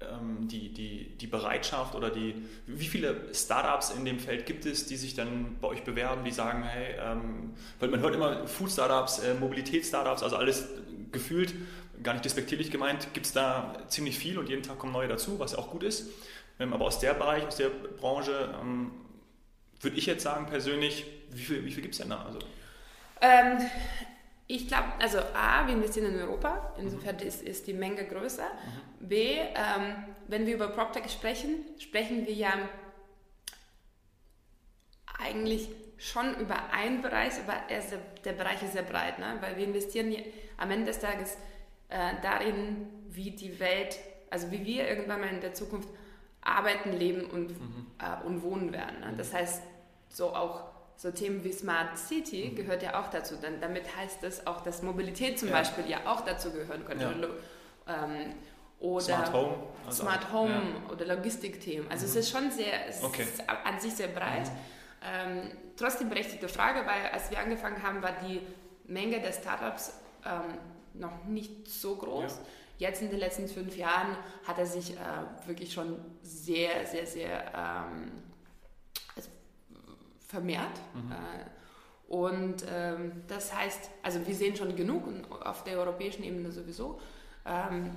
[0.00, 2.34] ähm, die, die, die Bereitschaft oder die,
[2.66, 6.30] wie viele Startups in dem Feld gibt es, die sich dann bei euch bewerben, die
[6.30, 10.66] sagen, hey, ähm, weil man hört immer Food-Startups, äh, Mobilitäts-Startups, also alles
[11.12, 11.52] gefühlt,
[12.02, 15.38] gar nicht despektierlich gemeint, gibt es da ziemlich viel und jeden Tag kommen neue dazu,
[15.38, 16.08] was auch gut ist.
[16.58, 18.92] Ähm, aber aus der Bereich, aus der Branche, ähm,
[19.82, 22.24] würde ich jetzt sagen persönlich, wie viel, wie viel gibt es denn da?
[22.24, 22.38] Also,
[23.20, 23.58] ähm,
[24.50, 28.50] ich glaube, also A, wir investieren in Europa, insofern ist, ist die Menge größer.
[28.98, 32.52] B, ähm, wenn wir über PropTech sprechen, sprechen wir ja
[35.18, 37.82] eigentlich schon über einen Bereich, aber der,
[38.24, 39.36] der Bereich ist sehr breit, ne?
[39.40, 40.14] weil wir investieren
[40.56, 41.36] am Ende des Tages
[41.88, 43.98] äh, darin, wie die Welt,
[44.30, 45.88] also wie wir irgendwann mal in der Zukunft
[46.40, 47.86] arbeiten, leben und, mhm.
[47.98, 49.00] äh, und wohnen werden.
[49.00, 49.14] Ne?
[49.16, 49.62] Das heißt,
[50.08, 50.64] so auch
[51.00, 52.56] so Themen wie Smart City mhm.
[52.56, 53.36] gehört ja auch dazu.
[53.36, 55.54] Denn damit heißt es auch, dass Mobilität zum ja.
[55.54, 57.32] Beispiel ja auch dazu gehören könnte.
[57.86, 58.04] Ja.
[58.04, 58.34] Ähm,
[58.80, 60.92] oder Smart Home, also Smart Home ja.
[60.92, 61.90] oder Logistikthemen.
[61.90, 62.10] Also mhm.
[62.10, 63.22] es ist schon sehr, es okay.
[63.22, 64.48] ist an sich sehr breit.
[64.48, 64.52] Mhm.
[65.02, 68.42] Ähm, trotzdem berechtigte Frage, weil als wir angefangen haben, war die
[68.84, 69.94] Menge der Startups
[70.26, 70.58] ähm,
[70.92, 72.40] noch nicht so groß.
[72.76, 74.96] Jetzt in den letzten fünf Jahren hat er sich äh,
[75.46, 78.12] wirklich schon sehr, sehr, sehr ähm,
[80.30, 80.80] vermehrt.
[80.94, 81.12] Mhm.
[81.12, 85.04] Äh, und ähm, das heißt, also wir sehen schon genug
[85.44, 87.00] auf der europäischen Ebene sowieso.
[87.44, 87.90] Ähm,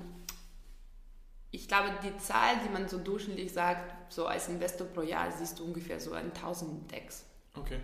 [1.51, 5.59] ich glaube, die Zahl, die man so durchschnittlich sagt, so als Investor pro Jahr, siehst
[5.59, 7.25] du ungefähr so 1000 Decks.
[7.55, 7.79] Okay.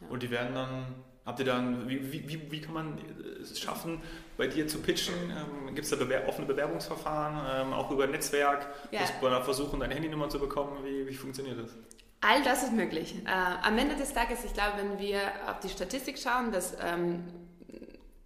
[0.00, 0.08] Ja.
[0.08, 0.94] Und die werden dann
[1.28, 2.98] Habt ihr dann, wie, wie, wie kann man
[3.42, 4.00] es schaffen,
[4.38, 5.12] bei dir zu pitchen?
[5.24, 8.66] Ähm, Gibt es da bewer offene Bewerbungsverfahren, ähm, auch über Netzwerk?
[8.90, 9.02] Ja.
[9.02, 10.82] Muss man da versuchen, deine Handynummer zu bekommen?
[10.86, 11.76] Wie, wie funktioniert das?
[12.20, 13.14] All das ist möglich.
[13.26, 17.24] Äh, am Ende des Tages, ich glaube, wenn wir auf die Statistik schauen, dass, ähm,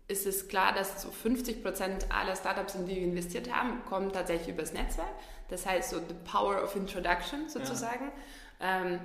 [0.09, 4.13] ist es klar, dass so 50 Prozent aller Startups, in die wir investiert haben, kommen
[4.13, 5.13] tatsächlich übers Netzwerk.
[5.49, 8.11] Das heißt, so the power of introduction sozusagen.
[8.61, 8.81] Ja.
[8.83, 9.01] Ähm,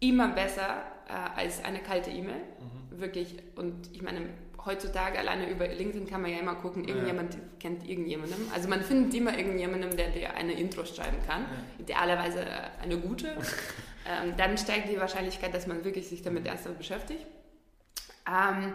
[0.00, 2.40] immer besser äh, als eine kalte E-Mail.
[2.40, 3.00] Mhm.
[3.00, 3.36] Wirklich.
[3.54, 4.28] Und ich meine,
[4.64, 7.40] heutzutage alleine über LinkedIn kann man ja immer gucken, irgendjemand ja.
[7.60, 8.48] kennt irgendjemandem.
[8.52, 11.42] Also man findet immer irgendjemandem, der dir eine Intro schreiben kann.
[11.42, 11.48] Ja.
[11.78, 12.44] Idealerweise
[12.82, 13.36] eine gute.
[14.06, 17.26] ähm, dann steigt die Wahrscheinlichkeit, dass man wirklich sich damit ernsthaft beschäftigt.
[18.28, 18.74] Ähm,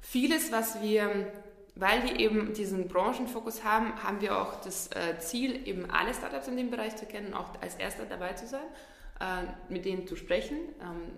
[0.00, 1.32] vieles, was wir,
[1.74, 6.48] weil wir eben diesen Branchenfokus haben, haben wir auch das äh, Ziel, eben alle Startups
[6.48, 8.66] in dem Bereich zu kennen, auch als erster dabei zu sein,
[9.20, 10.58] äh, mit denen zu sprechen.
[10.80, 11.12] Ähm,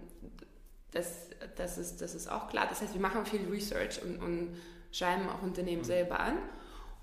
[0.92, 2.66] das, das, ist, das ist auch klar.
[2.68, 4.56] Das heißt, wir machen viel Research und, und
[4.92, 5.86] schreiben auch Unternehmen mhm.
[5.86, 6.38] selber an.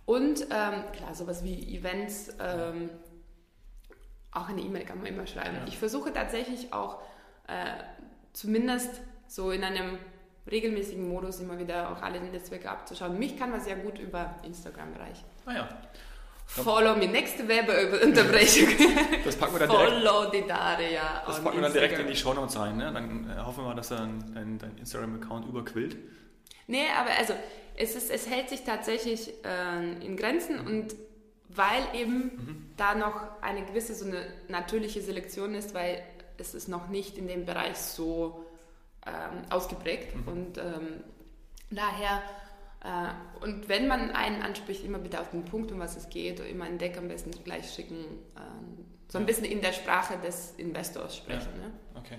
[0.06, 2.89] Und ähm, klar, sowas wie Events, ähm,
[4.32, 5.56] auch eine E-Mail kann man immer schreiben.
[5.56, 5.68] Ja.
[5.68, 7.02] Ich versuche tatsächlich auch
[7.48, 7.84] äh,
[8.34, 9.98] zumindest so in einem
[10.50, 13.18] regelmäßigen Modus immer wieder auch alle Netzwerke abzuschauen.
[13.20, 15.26] Mich kann man sehr gut über Instagram erreichen.
[15.46, 15.70] Ah ja.
[16.46, 17.08] Follow me.
[17.08, 18.70] Nächste Werbeunterbrechung.
[19.26, 19.92] Das packen wir dann direkt.
[19.92, 21.24] Follow die Daria.
[21.26, 22.78] Das packen wir dann direkt in die Show Notes rein.
[22.78, 22.92] Ne?
[22.94, 25.98] Dann äh, hoffen wir mal, dass dann dein, dein Instagram-Account überquillt.
[26.68, 27.34] Nee, aber also
[27.76, 30.96] es, ist, es hält sich tatsächlich äh, in Grenzen und
[31.50, 32.70] weil eben mhm.
[32.78, 36.02] da noch eine gewisse so eine natürliche Selektion ist, weil
[36.38, 38.46] es ist noch nicht in dem Bereich so
[39.06, 40.28] ähm, ausgeprägt mhm.
[40.28, 41.04] und ähm,
[41.72, 42.22] daher
[42.84, 46.40] äh, und wenn man einen anspricht, immer bitte auf den Punkt, um was es geht,
[46.40, 48.06] immer einen Deck am besten gleich schicken,
[48.36, 51.50] ähm, so ein bisschen in der Sprache des Investors sprechen.
[51.62, 51.68] Ja.
[51.68, 51.74] Ne?
[51.96, 52.18] Okay,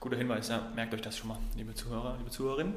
[0.00, 2.74] guter Hinweis, ja, merkt euch das schon mal, liebe Zuhörer, liebe Zuhörerinnen.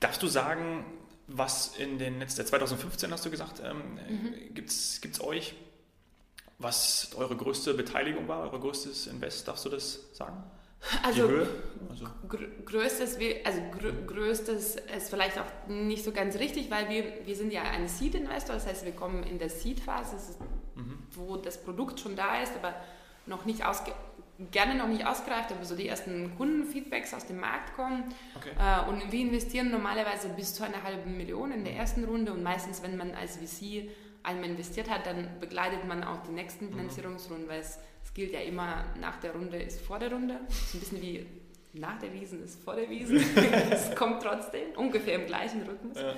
[0.00, 0.84] Darfst du sagen,
[1.26, 4.54] was in den letzten, 2015 hast du gesagt, ähm, mhm.
[4.54, 5.54] gibt es euch,
[6.58, 10.42] was eure größte Beteiligung war, eure größtes Invest, darfst du das sagen?
[11.02, 11.28] Also,
[11.88, 12.06] also.
[12.28, 17.36] Gr größtes, also gr größtes ist vielleicht auch nicht so ganz richtig, weil wir, wir
[17.36, 20.16] sind ja ein Seed-Investor, das heißt, wir kommen in der Seed-Phase,
[20.74, 20.98] mhm.
[21.12, 22.74] wo das Produkt schon da ist, aber
[23.26, 23.92] noch nicht ausge
[24.50, 28.04] gerne noch nicht ausgereift, aber so die ersten Kundenfeedbacks aus dem Markt kommen.
[28.36, 28.50] Okay.
[28.58, 32.42] Äh, und wir investieren normalerweise bis zu einer halben Million in der ersten Runde und
[32.42, 33.88] meistens, wenn man als VC
[34.22, 36.70] einmal investiert hat, dann begleitet man auch die nächsten mhm.
[36.70, 40.40] Finanzierungsrunden, weil es, es gilt ja immer, nach der Runde ist vor der Runde.
[40.48, 41.26] Das ist ein bisschen wie
[41.74, 43.16] nach der Wiesen ist vor der Wiesen.
[43.70, 45.96] es kommt trotzdem, ungefähr im gleichen Rhythmus.
[45.96, 46.14] Ja.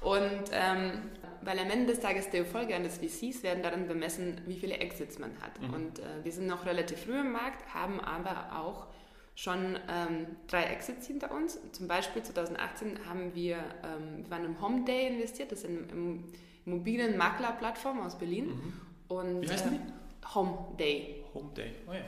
[0.00, 1.02] Und ähm,
[1.42, 5.18] weil am Ende des Tages die Erfolge eines VCs werden daran bemessen, wie viele Exits
[5.18, 5.60] man hat.
[5.60, 5.74] Mhm.
[5.74, 8.86] Und äh, wir sind noch relativ früh im Markt, haben aber auch
[9.34, 11.58] schon ähm, drei Exits hinter uns.
[11.72, 16.20] Zum Beispiel 2018 haben wir, ähm, wir waren im Home Day investiert, das ist eine
[16.64, 18.46] Immobilienmaklerplattform aus Berlin.
[18.46, 18.72] Mhm.
[19.08, 20.34] Und, wie heißt äh, die?
[20.34, 21.24] Home Day.
[21.34, 22.00] Home Day, oh ja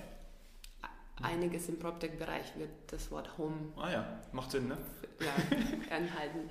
[1.22, 3.72] einiges im PropTech-Bereich wird das Wort Home.
[3.76, 4.78] Ah ja, macht Sinn, ne?
[5.20, 6.48] Ja, enthalten.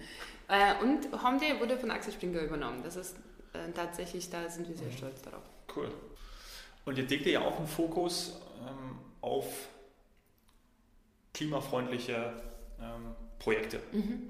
[0.49, 2.81] äh, und HomeDay wurde von Axel Springer übernommen.
[2.83, 3.15] Das ist
[3.53, 4.97] äh, tatsächlich, da sind wir sehr mhm.
[4.97, 5.43] stolz darauf.
[5.73, 5.89] Cool.
[6.83, 9.69] Und ihr legt ja auch einen Fokus ähm, auf
[11.33, 12.33] klimafreundliche
[12.81, 13.79] ähm, Projekte.
[13.91, 14.29] Mhm.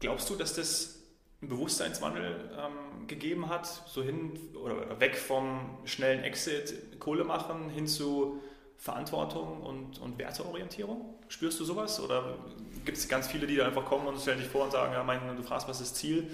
[0.00, 0.98] Glaubst du, dass das
[1.40, 7.86] einen Bewusstseinswandel ähm, gegeben hat, so hin oder weg vom schnellen Exit, Kohle machen, hin
[7.86, 8.40] zu
[8.78, 11.14] Verantwortung und, und Werteorientierung?
[11.28, 12.00] Spürst du sowas?
[12.00, 12.36] Oder
[12.84, 15.02] gibt es ganz viele, die da einfach kommen und stellen sich vor und sagen, ja,
[15.02, 16.30] mein, du fragst, was ist das Ziel?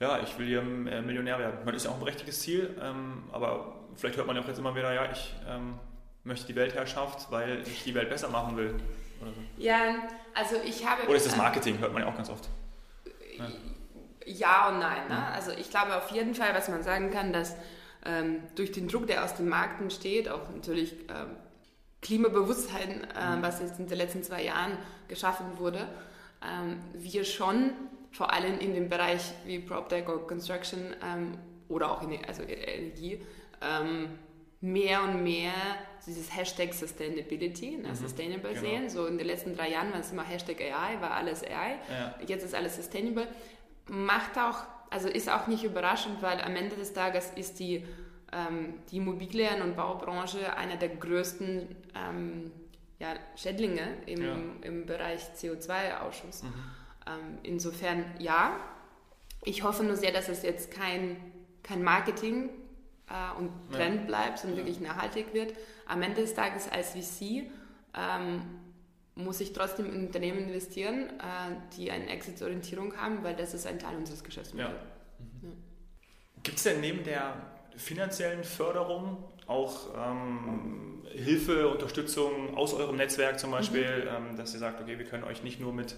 [0.00, 1.58] Ja, ich will hier äh, Millionär werden.
[1.66, 4.58] Das ist ja auch ein berechtigtes Ziel, ähm, aber vielleicht hört man ja auch jetzt
[4.58, 5.74] immer wieder, ja, ich ähm,
[6.24, 8.74] möchte die Weltherrschaft, weil ich die Welt besser machen will.
[9.20, 9.40] Oder so.
[9.58, 11.02] Ja, also ich habe...
[11.06, 12.48] Oder ist das Marketing, hört man ja auch ganz oft.
[13.36, 13.46] Ja,
[14.24, 15.08] ja und nein.
[15.08, 15.16] Ne?
[15.16, 15.34] Mhm.
[15.34, 17.56] Also ich glaube auf jeden Fall, was man sagen kann, dass
[18.06, 21.36] ähm, durch den Druck, der aus den Märkten entsteht, auch natürlich ähm,
[22.00, 23.42] Klimabewusstsein, äh, mhm.
[23.42, 25.88] was jetzt in den letzten zwei Jahren geschaffen wurde,
[26.42, 27.72] ähm, wir schon
[28.12, 32.42] vor allem in dem Bereich wie PropTech oder Construction ähm, oder auch in der, also
[32.42, 33.20] Energie
[33.60, 34.08] ähm,
[34.60, 35.52] mehr und mehr
[36.06, 38.60] dieses Hashtag Sustainability, ne, mhm, Sustainable genau.
[38.60, 38.90] sehen.
[38.90, 41.78] So in den letzten drei Jahren war es immer Hashtag AI, war alles AI.
[41.90, 42.14] Ja.
[42.26, 43.28] Jetzt ist alles Sustainable.
[43.86, 44.58] Macht auch,
[44.90, 47.84] also ist auch nicht überraschend, weil am Ende des Tages ist die
[48.90, 52.52] die Immobilien- und Baubranche einer der größten ähm,
[52.98, 54.36] ja, Schädlinge im, ja.
[54.62, 56.42] im Bereich CO2-Ausschuss.
[56.42, 56.54] Mhm.
[57.06, 58.58] Ähm, insofern ja.
[59.44, 61.16] Ich hoffe nur sehr, dass es jetzt kein,
[61.62, 62.50] kein Marketing
[63.08, 64.06] äh, und Trend ja.
[64.06, 65.54] bleibt, sondern wirklich nachhaltig wird.
[65.86, 67.50] Am Ende des Tages als VC
[67.94, 68.42] ähm,
[69.14, 73.78] muss ich trotzdem in Unternehmen investieren, äh, die eine Exit-Orientierung haben, weil das ist ein
[73.78, 74.74] Teil unseres Geschäftsmodells.
[75.40, 75.52] Mhm.
[76.42, 83.50] Gibt es denn neben der finanziellen Förderung, auch ähm, Hilfe, Unterstützung aus eurem Netzwerk zum
[83.50, 84.30] Beispiel, mhm.
[84.30, 85.94] ähm, dass ihr sagt, okay, wir können euch nicht nur mit,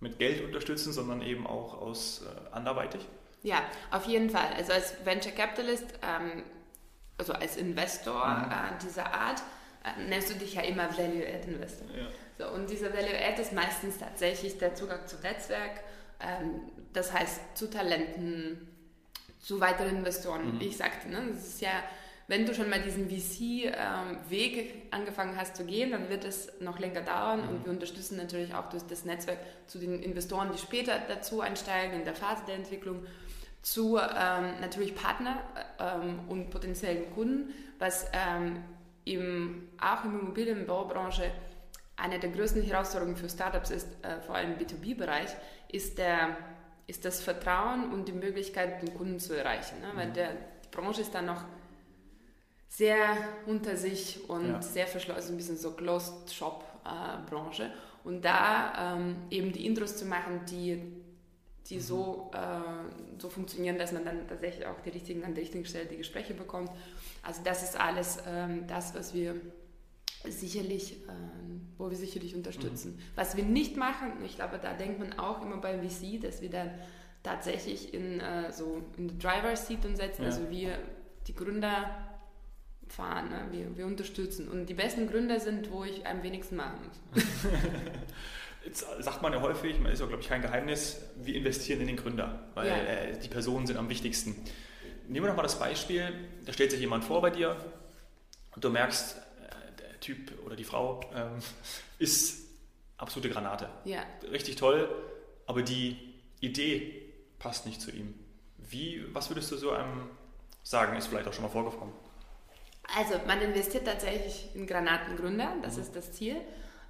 [0.00, 3.00] mit Geld unterstützen, sondern eben auch aus äh, anderweitig?
[3.42, 4.52] Ja, auf jeden Fall.
[4.56, 6.44] Also als Venture Capitalist, ähm,
[7.18, 8.50] also als Investor mhm.
[8.50, 9.42] äh, dieser Art,
[9.84, 11.88] äh, nennst du dich ja immer Value-Add Investor.
[11.96, 12.06] Ja.
[12.38, 15.80] So, und dieser Value-Add ist meistens tatsächlich der Zugang zum Netzwerk,
[16.20, 16.62] ähm,
[16.92, 18.73] das heißt zu Talenten,
[19.44, 20.54] zu weiteren Investoren.
[20.54, 20.60] Mhm.
[20.60, 21.70] Wie ich sagte, ne, das ist ja,
[22.26, 26.78] wenn du schon mal diesen VC-Weg ähm, angefangen hast zu gehen, dann wird es noch
[26.78, 27.48] länger dauern mhm.
[27.48, 31.98] und wir unterstützen natürlich auch durch das Netzwerk zu den Investoren, die später dazu einsteigen
[31.98, 33.04] in der Phase der Entwicklung,
[33.60, 35.42] zu ähm, natürlich Partner
[35.78, 38.62] ähm, und potenziellen Kunden, was ähm,
[39.04, 41.30] im, auch im Immobilienbaubranche
[41.96, 45.30] eine der größten Herausforderungen für Startups ist, äh, vor allem im B2B-Bereich,
[45.70, 46.36] ist der
[46.86, 49.80] ist das Vertrauen und die Möglichkeit, den Kunden zu erreichen.
[49.80, 49.90] Ne?
[49.94, 50.14] Weil mhm.
[50.14, 51.44] der, die Branche ist dann noch
[52.68, 53.16] sehr
[53.46, 54.62] unter sich und ja.
[54.62, 57.64] sehr verschlossen, ein bisschen so Closed-Shop-Branche.
[57.64, 60.82] Äh, und da ähm, eben die Intros zu machen, die,
[61.66, 61.80] die mhm.
[61.80, 65.86] so, äh, so funktionieren, dass man dann tatsächlich auch die richtigen an der richtigen Stelle
[65.86, 66.70] die Gespräche bekommt.
[67.22, 69.36] Also das ist alles ähm, das, was wir
[70.28, 71.12] sicherlich, äh,
[71.78, 72.96] wo wir sicherlich unterstützen.
[72.96, 73.02] Mhm.
[73.16, 76.50] Was wir nicht machen, ich glaube, da denkt man auch immer beim VC, dass wir
[76.50, 76.70] dann
[77.22, 80.28] tatsächlich in äh, so in the Driver's Seat uns setzen, ja.
[80.28, 80.78] also wir
[81.26, 81.90] die Gründer
[82.88, 83.46] fahren, ne?
[83.50, 84.48] wir, wir unterstützen.
[84.48, 86.78] Und die besten Gründer sind, wo ich am wenigsten machen
[87.12, 87.24] muss.
[88.64, 91.86] Jetzt sagt man ja häufig, man ist ja, glaube ich, kein Geheimnis, wir investieren in
[91.86, 92.76] den Gründer, weil ja.
[92.76, 94.34] äh, die Personen sind am wichtigsten.
[95.06, 96.12] Nehmen wir doch mal das Beispiel,
[96.46, 97.56] da stellt sich jemand vor bei dir
[98.54, 99.16] und du merkst,
[100.04, 101.38] Typ oder die Frau ähm,
[101.98, 102.46] ist
[102.98, 103.70] absolute Granate.
[103.84, 104.04] Ja.
[104.30, 104.88] Richtig toll,
[105.46, 105.96] aber die
[106.40, 107.02] Idee
[107.38, 108.14] passt nicht zu ihm.
[108.58, 110.10] Wie, was würdest du so einem
[110.62, 110.96] sagen?
[110.96, 111.94] Ist vielleicht auch schon mal vorgekommen.
[112.94, 115.82] Also man investiert tatsächlich in Granatengründer, das mhm.
[115.82, 116.36] ist das Ziel.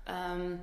[0.07, 0.59] Ähm,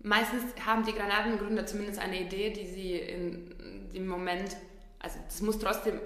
[0.00, 4.56] meistens haben die Granatengründer zumindest eine Idee, die sie in dem Moment,
[4.98, 6.00] also das muss trotzdem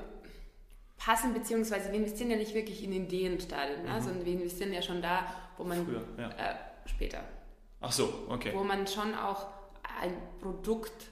[0.98, 4.02] passen, beziehungsweise wir investieren ja nicht wirklich in Ideenstadien, ne, mhm.
[4.02, 6.28] sondern wir investieren ja schon da, wo man Früher, ja.
[6.30, 6.54] äh,
[6.86, 7.20] später.
[7.80, 8.52] Ach so, okay.
[8.54, 9.46] Wo man schon auch
[10.00, 11.08] ein Produkt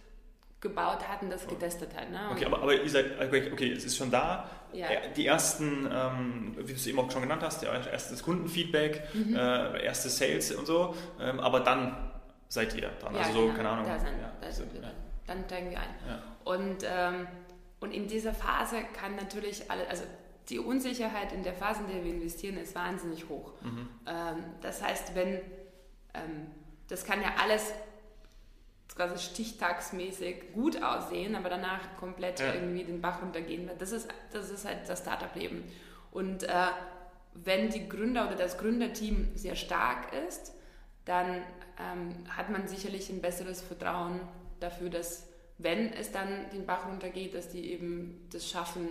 [0.61, 2.11] gebaut hat und das getestet hat.
[2.11, 2.19] Ne?
[2.33, 4.49] Okay, aber, aber ihr seid, okay, okay, es ist schon da.
[4.73, 4.89] Ja.
[5.15, 9.37] Die ersten, ähm, wie du es eben auch schon genannt hast, ja, erstes Kundenfeedback, mhm.
[9.37, 12.11] äh, erste Sales und so, ähm, aber dann
[12.49, 13.15] seid ihr dran.
[13.15, 13.57] Ja, also so, genau.
[13.57, 13.87] keine Ahnung.
[13.87, 14.95] Da sind, ja, da sind wir dann.
[15.27, 15.95] Dann steigen wir ein.
[16.45, 17.29] Und, ähm,
[17.81, 20.05] und in dieser Phase kann natürlich alle, also
[20.49, 23.53] die Unsicherheit in der Phase, in der wir investieren, ist wahnsinnig hoch.
[23.63, 23.89] Mhm.
[24.07, 25.41] Ähm, das heißt, wenn,
[26.15, 26.47] ähm,
[26.89, 27.73] das kann ja alles
[28.95, 32.55] quasi stichtagsmäßig gut aussehen, aber danach komplett ja.
[32.55, 33.81] irgendwie den Bach runtergehen wird.
[33.81, 35.65] Das ist, das ist halt das Startup-Leben.
[36.13, 36.53] Und äh,
[37.33, 40.53] wenn die Gründer oder das Gründerteam sehr stark ist,
[41.05, 41.43] dann
[41.79, 44.21] ähm, hat man sicherlich ein besseres Vertrauen
[44.61, 45.29] dafür, dass
[45.59, 48.89] wenn es dann den Bach runtergeht, dass die eben das schaffen,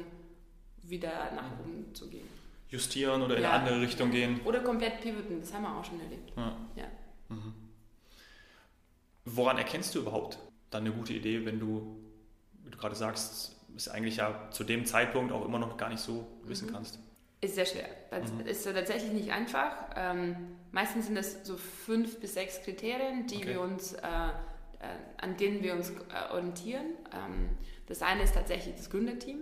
[0.84, 2.28] wieder nach oben zu gehen.
[2.70, 4.42] Justieren oder in eine andere Richtung gehen.
[4.46, 6.34] Oder komplett pivoten, das haben wir auch schon erlebt.
[6.36, 6.58] Ja.
[6.76, 6.86] ja.
[7.30, 7.54] Mhm.
[9.26, 11.98] Woran erkennst du überhaupt dann eine gute Idee, wenn du,
[12.64, 16.02] wie du gerade sagst, es eigentlich ja zu dem Zeitpunkt auch immer noch gar nicht
[16.02, 16.74] so wissen mhm.
[16.74, 17.00] kannst?
[17.42, 17.90] Ist sehr schwer.
[18.10, 18.42] Das mhm.
[18.42, 19.76] ist tatsächlich nicht einfach.
[19.96, 20.36] Ähm,
[20.72, 23.48] meistens sind das so fünf bis sechs Kriterien, die okay.
[23.50, 24.32] wir uns, äh, äh,
[25.18, 26.86] an denen wir uns äh, orientieren.
[27.14, 27.50] Ähm,
[27.88, 29.42] das eine ist tatsächlich das Gründerteam.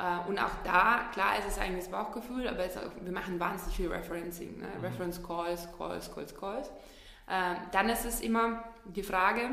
[0.00, 3.76] Äh, und auch da, klar ist es eigentlich das Bauchgefühl, aber auch, wir machen wahnsinnig
[3.76, 4.58] viel Referencing.
[4.58, 4.68] Ne?
[4.78, 4.84] Mhm.
[4.84, 6.70] Reference Calls, Calls, Calls, Calls.
[7.28, 9.50] Ähm, dann ist es immer die Frage,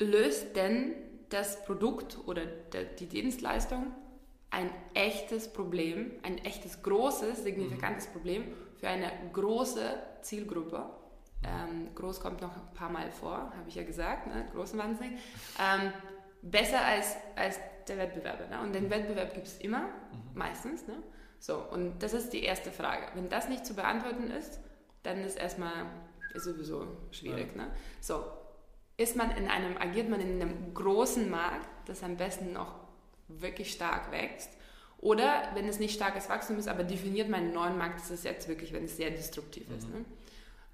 [0.00, 0.94] löst denn
[1.28, 3.92] das Produkt oder die Dienstleistung
[4.50, 8.12] ein echtes Problem, ein echtes großes, signifikantes mhm.
[8.12, 8.44] Problem
[8.78, 9.82] für eine große
[10.22, 10.90] Zielgruppe.
[11.44, 14.46] Ähm, groß kommt noch ein paar Mal vor, habe ich ja gesagt, ne?
[14.52, 15.16] großen Wahnsinn.
[15.58, 15.92] Ähm,
[16.42, 18.46] besser als, als der Wettbewerber.
[18.46, 18.60] Ne?
[18.60, 18.90] Und den mhm.
[18.90, 19.88] Wettbewerb gibt es immer, mhm.
[20.34, 20.86] meistens.
[20.86, 20.94] Ne?
[21.38, 23.06] So, und das ist die erste Frage.
[23.14, 24.60] Wenn das nicht zu beantworten ist,
[25.02, 25.86] dann ist erstmal
[26.34, 27.48] ist sowieso schwierig.
[27.56, 27.64] Ja.
[27.64, 27.70] Ne?
[28.00, 28.24] So,
[28.96, 32.74] ist man in einem, agiert man in einem großen Markt, das am besten noch
[33.28, 34.50] wirklich stark wächst,
[34.98, 38.24] oder wenn es nicht starkes Wachstum ist, aber definiert man einen neuen Markt, das ist
[38.24, 39.76] jetzt wirklich, wenn es sehr destruktiv mhm.
[39.76, 39.88] ist.
[39.88, 40.04] Ne?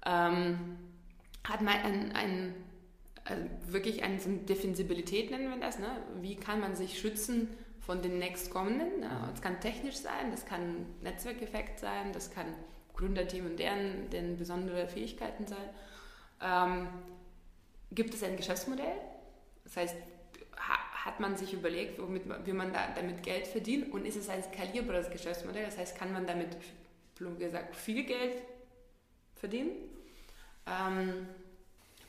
[0.05, 0.77] Ähm,
[1.45, 2.55] hat man ein, ein
[3.27, 5.79] also wirklich eine so Defensibilität nennen wir das.
[5.79, 5.87] Ne?
[6.21, 9.01] Wie kann man sich schützen von den nächstkommenden?
[9.01, 9.27] Ne?
[9.31, 12.47] Das kann technisch sein, das kann Netzwerkeffekt sein, das kann
[12.95, 15.69] Gründerteam und deren, deren besondere Fähigkeiten sein.
[16.41, 16.87] Ähm,
[17.91, 18.97] gibt es ein Geschäftsmodell?
[19.63, 19.95] Das heißt,
[20.57, 24.29] ha, hat man sich überlegt, womit, wie man da, damit Geld verdient und ist es
[24.29, 25.65] ein skalierbares Geschäftsmodell?
[25.65, 26.57] Das heißt, kann man damit,
[27.15, 28.41] plump gesagt, viel Geld
[29.35, 29.71] verdienen?
[30.65, 31.27] Ähm,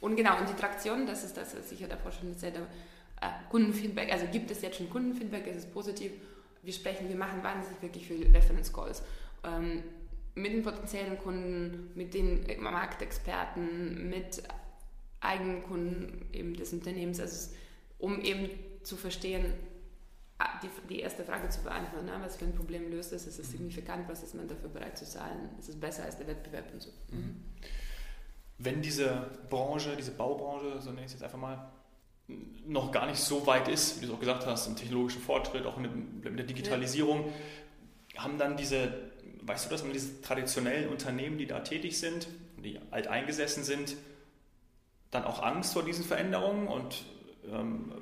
[0.01, 2.67] und genau, und die Traktion, das ist das, was ich ja davor schon erzählt habe,
[3.21, 6.13] äh, Kundenfeedback, also gibt es jetzt schon Kundenfeedback, es ist positiv,
[6.63, 9.03] wir sprechen, wir machen wahnsinnig wirklich viele Reference Calls.
[9.45, 9.83] Ähm,
[10.35, 14.43] mit den potenziellen Kunden, mit den Marktexperten, mit
[15.21, 17.51] eigenen Kunden eben des Unternehmens, also
[17.99, 18.49] um eben
[18.85, 19.53] zu verstehen,
[20.39, 22.13] ah, die, die erste Frage zu beantworten, ne?
[22.21, 25.05] was für ein Problem löst es, ist es signifikant, was ist man dafür bereit zu
[25.05, 26.91] zahlen, ist es besser als der Wettbewerb und so.
[27.11, 27.43] Mhm.
[28.59, 31.71] Wenn diese Branche, diese Baubranche, so nenne ich es jetzt einfach mal,
[32.67, 35.65] noch gar nicht so weit ist, wie du es auch gesagt hast, im technologischen Fortschritt,
[35.65, 35.91] auch mit,
[36.25, 37.33] der Digitalisierung,
[38.15, 38.25] ja.
[38.25, 38.93] haben dann diese
[39.49, 42.29] weißt du, dass man diese traditionellen Unternehmen, die da tätig sind,
[42.63, 43.97] die alteingesessen sind,
[45.11, 47.05] dann auch Angst vor diesen Veränderungen und
[47.51, 47.93] ähm,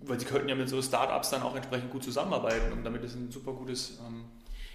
[0.00, 3.16] weil sie könnten ja mit so Startups dann auch entsprechend gut zusammenarbeiten und damit ist
[3.16, 3.98] ein super gutes.
[4.06, 4.24] Ähm,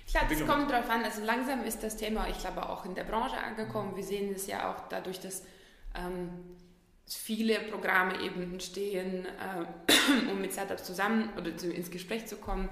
[0.09, 2.95] ich glaube, es kommt darauf an, also langsam ist das Thema, ich glaube, auch in
[2.95, 3.95] der Branche angekommen.
[3.95, 5.43] Wir sehen es ja auch dadurch, dass
[5.95, 6.29] ähm,
[7.07, 12.69] viele Programme eben entstehen, äh, um mit Startups zusammen oder zu, ins Gespräch zu kommen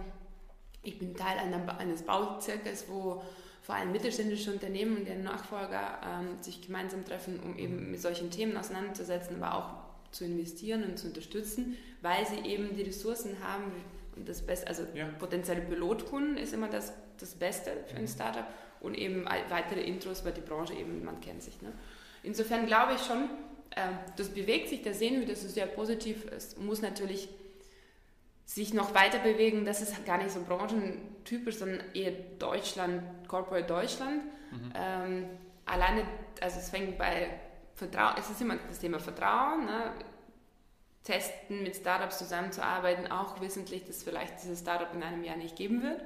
[0.87, 3.21] ich bin Teil einer, eines Bauzirkels, wo
[3.61, 8.31] vor allem mittelständische Unternehmen und deren Nachfolger ähm, sich gemeinsam treffen, um eben mit solchen
[8.31, 13.71] Themen auseinanderzusetzen, aber auch zu investieren und zu unterstützen, weil sie eben die Ressourcen haben
[14.15, 15.07] und das Beste, also ja.
[15.19, 18.07] potenzielle Pilotkunden ist immer das, das Beste für ein mhm.
[18.07, 18.45] Startup
[18.79, 21.61] und eben weitere Intros, weil die Branche eben, man kennt sich.
[21.61, 21.71] Ne?
[22.23, 23.29] Insofern glaube ich schon,
[23.71, 26.25] äh, das bewegt sich, da sehen wir, das ist sehr positiv.
[26.31, 27.29] Es muss natürlich
[28.45, 34.23] sich noch weiter bewegen, das ist gar nicht so branchentypisch, sondern eher Deutschland, Corporate Deutschland.
[34.51, 34.73] Mhm.
[34.75, 35.25] Ähm,
[35.65, 36.03] alleine,
[36.39, 37.29] also es fängt bei
[37.75, 39.65] Vertrauen, es ist immer das Thema Vertrauen.
[39.65, 39.91] Ne?
[41.07, 45.81] testen, mit Startups zusammenzuarbeiten, auch wissentlich, dass vielleicht dieses Startup in einem Jahr nicht geben
[45.81, 46.01] wird.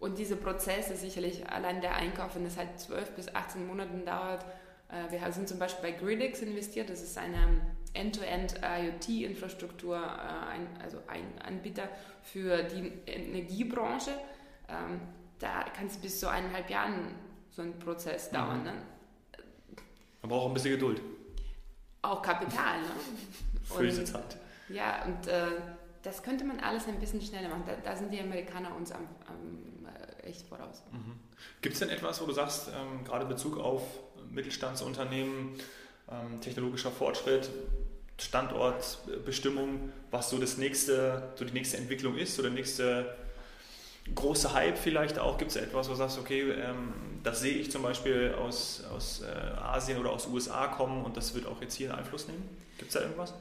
[0.00, 4.44] Und diese Prozesse sicherlich, allein der Einkauf, wenn es halt 12 bis 18 Monaten dauert,
[4.88, 7.60] äh, wir sind zum Beispiel bei Gridix investiert, das ist eine
[7.94, 11.88] End-to-End IoT-Infrastruktur, äh, also ein Anbieter
[12.22, 14.12] für die Energiebranche.
[14.68, 15.00] Ähm,
[15.38, 17.14] da kann es bis zu eineinhalb Jahren
[17.50, 18.36] so ein Prozess mhm.
[18.36, 18.62] dauern.
[18.62, 18.72] Ne?
[20.22, 21.00] Man braucht auch ein bisschen Geduld.
[22.02, 22.80] Auch Kapital.
[22.80, 22.88] Ne?
[23.64, 24.38] Für diese Zeit.
[24.68, 25.46] Ja, und äh,
[26.02, 27.64] das könnte man alles ein bisschen schneller machen.
[27.66, 30.82] Da, da sind die Amerikaner uns am, am äh, echt voraus.
[30.92, 31.18] Mhm.
[31.60, 33.82] Gibt es denn etwas, wo du sagst, ähm, gerade in Bezug auf
[34.30, 35.54] Mittelstandsunternehmen,
[36.10, 37.50] ähm, technologischer Fortschritt,
[38.18, 43.14] Standortbestimmung, was so das nächste, so die nächste Entwicklung ist oder der nächste
[44.14, 45.38] große Hype vielleicht auch?
[45.38, 49.22] Gibt es etwas, wo du sagst, okay, ähm, das sehe ich zum Beispiel aus, aus
[49.22, 49.26] äh,
[49.60, 52.48] Asien oder aus USA kommen und das wird auch jetzt hier einen Einfluss nehmen?
[52.78, 53.34] Gibt es da irgendwas?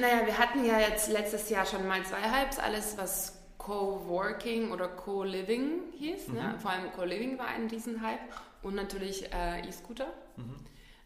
[0.00, 4.88] Naja, wir hatten ja jetzt letztes Jahr schon mal zwei Hypes, alles was Co-Working oder
[4.88, 6.28] Co-Living hieß.
[6.28, 6.40] Ne?
[6.40, 6.46] Mhm.
[6.52, 6.58] Ne?
[6.58, 8.20] Vor allem Co-Living war ein Riesenhype
[8.62, 10.06] und natürlich äh, E-Scooter.
[10.36, 10.54] Mhm.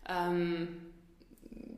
[0.09, 0.93] Ähm,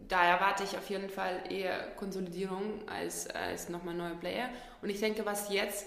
[0.08, 4.48] da erwarte ich auf jeden Fall eher Konsolidierung als, als nochmal neue Player.
[4.82, 5.86] Und ich denke, was jetzt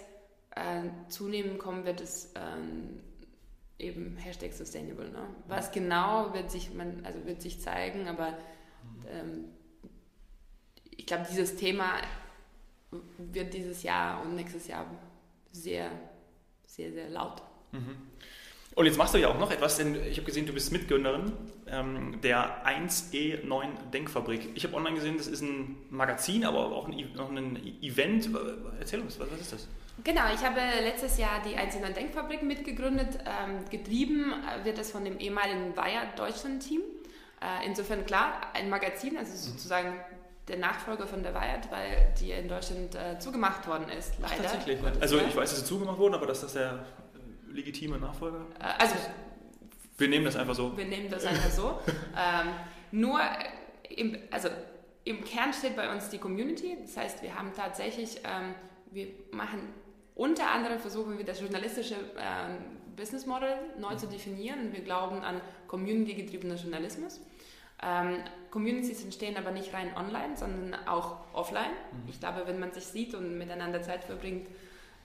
[0.55, 3.01] äh, zunehmend kommen wird, ist ähm,
[3.79, 5.09] eben Hashtag Sustainable.
[5.09, 5.27] Ne?
[5.47, 8.37] Was genau wird sich, man, also wird sich zeigen, aber
[9.09, 9.45] ähm,
[11.03, 11.95] ich glaube, dieses Thema
[13.17, 14.85] wird dieses Jahr und nächstes Jahr
[15.51, 15.91] sehr,
[16.65, 17.41] sehr, sehr laut.
[17.73, 17.97] Mhm.
[18.73, 21.33] Und jetzt machst du ja auch noch etwas, denn ich habe gesehen, du bist Mitgründerin
[21.67, 24.51] ähm, der 1E9 Denkfabrik.
[24.55, 28.29] Ich habe online gesehen, das ist ein Magazin, aber auch ein, noch ein Event.
[28.79, 29.67] Erzähl uns, was, was ist das?
[30.05, 33.19] Genau, ich habe letztes Jahr die 1E9 Denkfabrik mitgegründet.
[33.25, 36.79] Ähm, getrieben wird es von dem ehemaligen Bayer Deutschland Team.
[37.41, 39.99] Äh, insofern klar, ein Magazin, also sozusagen
[40.47, 44.33] der Nachfolger von der Wired, weil die in Deutschland äh, zugemacht worden ist, leider.
[44.35, 44.79] Ach, tatsächlich.
[44.99, 46.85] Also ich weiß, dass sie zugemacht wurden, aber dass das der
[47.53, 48.45] legitime Nachfolger?
[48.59, 48.95] Äh, also,
[49.97, 50.75] wir nehmen das einfach so.
[50.75, 51.79] Wir nehmen das einfach so.
[52.17, 52.49] ähm,
[52.91, 53.19] nur,
[53.89, 54.49] im, also
[55.05, 56.77] im Kern steht bei uns die Community.
[56.81, 58.55] Das heißt, wir haben tatsächlich, ähm,
[58.91, 59.59] wir machen
[60.15, 62.57] unter anderem versuchen wir das journalistische ähm,
[62.95, 64.71] Business Model neu zu definieren.
[64.71, 67.19] Wir glauben an community-getriebenen Journalismus.
[67.83, 71.71] Ähm, Communities entstehen aber nicht rein online, sondern auch offline.
[71.91, 72.09] Mhm.
[72.09, 74.47] Ich glaube, wenn man sich sieht und miteinander Zeit verbringt,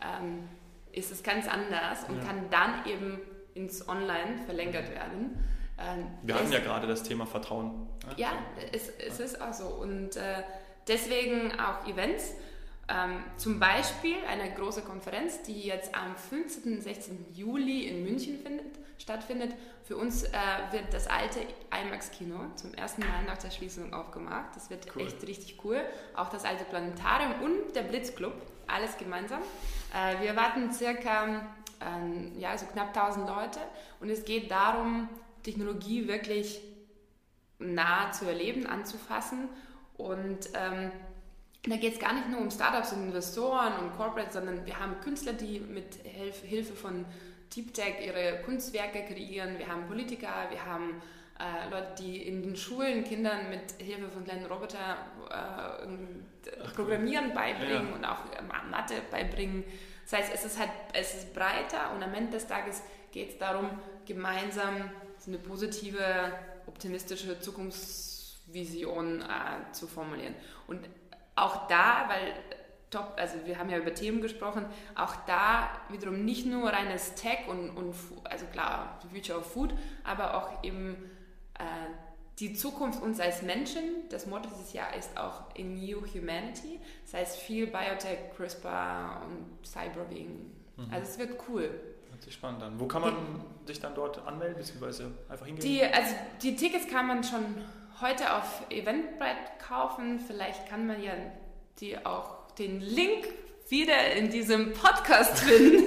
[0.02, 0.48] ähm,
[0.92, 2.24] ist es ganz anders und ja.
[2.24, 3.20] kann dann eben
[3.54, 5.44] ins Online verlängert werden.
[5.78, 7.88] Ähm, Wir hatten ja gerade das Thema Vertrauen.
[8.16, 8.32] Ja, ja
[8.72, 9.66] es, es, ist auch so.
[9.66, 10.42] Und äh,
[10.86, 12.34] deswegen auch Events.
[12.88, 16.76] Ähm, zum Beispiel eine große Konferenz, die jetzt am 15.
[16.76, 17.26] und 16.
[17.34, 19.54] Juli in München findet, stattfindet.
[19.84, 20.30] Für uns äh,
[20.70, 24.56] wird das alte IMAX-Kino zum ersten Mal nach der Schließung aufgemacht.
[24.56, 25.02] Das wird cool.
[25.02, 25.80] echt richtig cool.
[26.14, 28.32] Auch das alte Planetarium und der Blitzclub,
[28.66, 29.40] alles gemeinsam.
[29.94, 31.42] Äh, wir erwarten circa
[31.80, 33.60] äh, ja, so knapp 1000 Leute
[34.00, 35.08] und es geht darum,
[35.42, 36.60] Technologie wirklich
[37.58, 39.48] nah zu erleben, anzufassen
[39.96, 40.92] und ähm,
[41.70, 45.00] da geht es gar nicht nur um Startups und Investoren und Corporates, sondern wir haben
[45.00, 47.04] Künstler, die mit Hilfe von
[47.54, 49.58] Deep Tech ihre Kunstwerke kreieren.
[49.58, 51.00] Wir haben Politiker, wir haben
[51.38, 54.96] äh, Leute, die in den Schulen Kindern mit Hilfe von kleinen Robotern
[55.30, 57.94] äh, Programmieren beibringen ja.
[57.94, 59.64] und auch äh, Mathe beibringen.
[60.04, 63.38] Das heißt, es ist halt es ist breiter und am Ende des Tages geht es
[63.38, 63.70] darum,
[64.06, 66.32] gemeinsam so eine positive,
[66.66, 70.34] optimistische Zukunftsvision äh, zu formulieren.
[70.66, 70.80] Und
[71.42, 72.34] auch da, weil
[72.90, 77.46] top, also wir haben ja über Themen gesprochen, auch da wiederum nicht nur reines Tech
[77.48, 79.74] und, und also klar, the Future of Food,
[80.04, 80.96] aber auch eben
[81.58, 81.62] äh,
[82.38, 83.82] die Zukunft uns als Menschen.
[84.10, 86.80] Das Motto dieses Jahr ist auch in New Humanity.
[87.04, 90.52] Das heißt viel Biotech, CRISPR und Cyberwing.
[90.76, 90.86] Mhm.
[90.90, 91.68] Also es wird cool.
[92.10, 92.78] Hört sich spannend an.
[92.78, 93.14] Wo kann man
[93.62, 95.64] die, sich dann dort anmelden, beziehungsweise einfach hingehen?
[95.64, 97.44] Die, also die Tickets kann man schon
[98.00, 100.20] heute auf Eventbrite kaufen.
[100.20, 101.12] Vielleicht kann man ja
[101.80, 103.28] die auch den Link
[103.68, 105.84] wieder in diesem Podcast finden.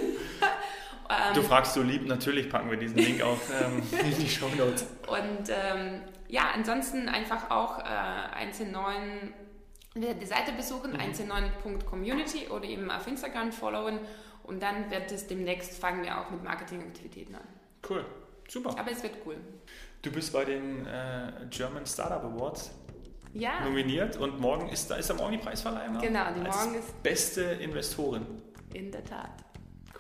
[1.34, 4.50] du ähm, fragst so lieb, natürlich packen wir diesen Link auch ähm, in die Show
[4.58, 4.86] Notes.
[5.08, 9.34] Und ähm, ja, ansonsten einfach auch äh, 109
[9.96, 11.00] die Seite besuchen, mhm.
[11.00, 14.00] 109.community oder eben auf Instagram followen
[14.44, 17.48] und dann wird es demnächst, fangen wir auch mit Marketingaktivitäten an.
[17.88, 18.06] Cool,
[18.48, 18.78] super.
[18.80, 19.38] Aber es wird cool.
[20.02, 22.72] Du bist bei den äh, German Startup Awards
[23.34, 23.64] ja.
[23.64, 26.00] nominiert und morgen ist da ist am morgen die Preisverleihung.
[26.02, 28.26] Genau, die morgen ist beste Investorin.
[28.74, 29.30] In der Tat.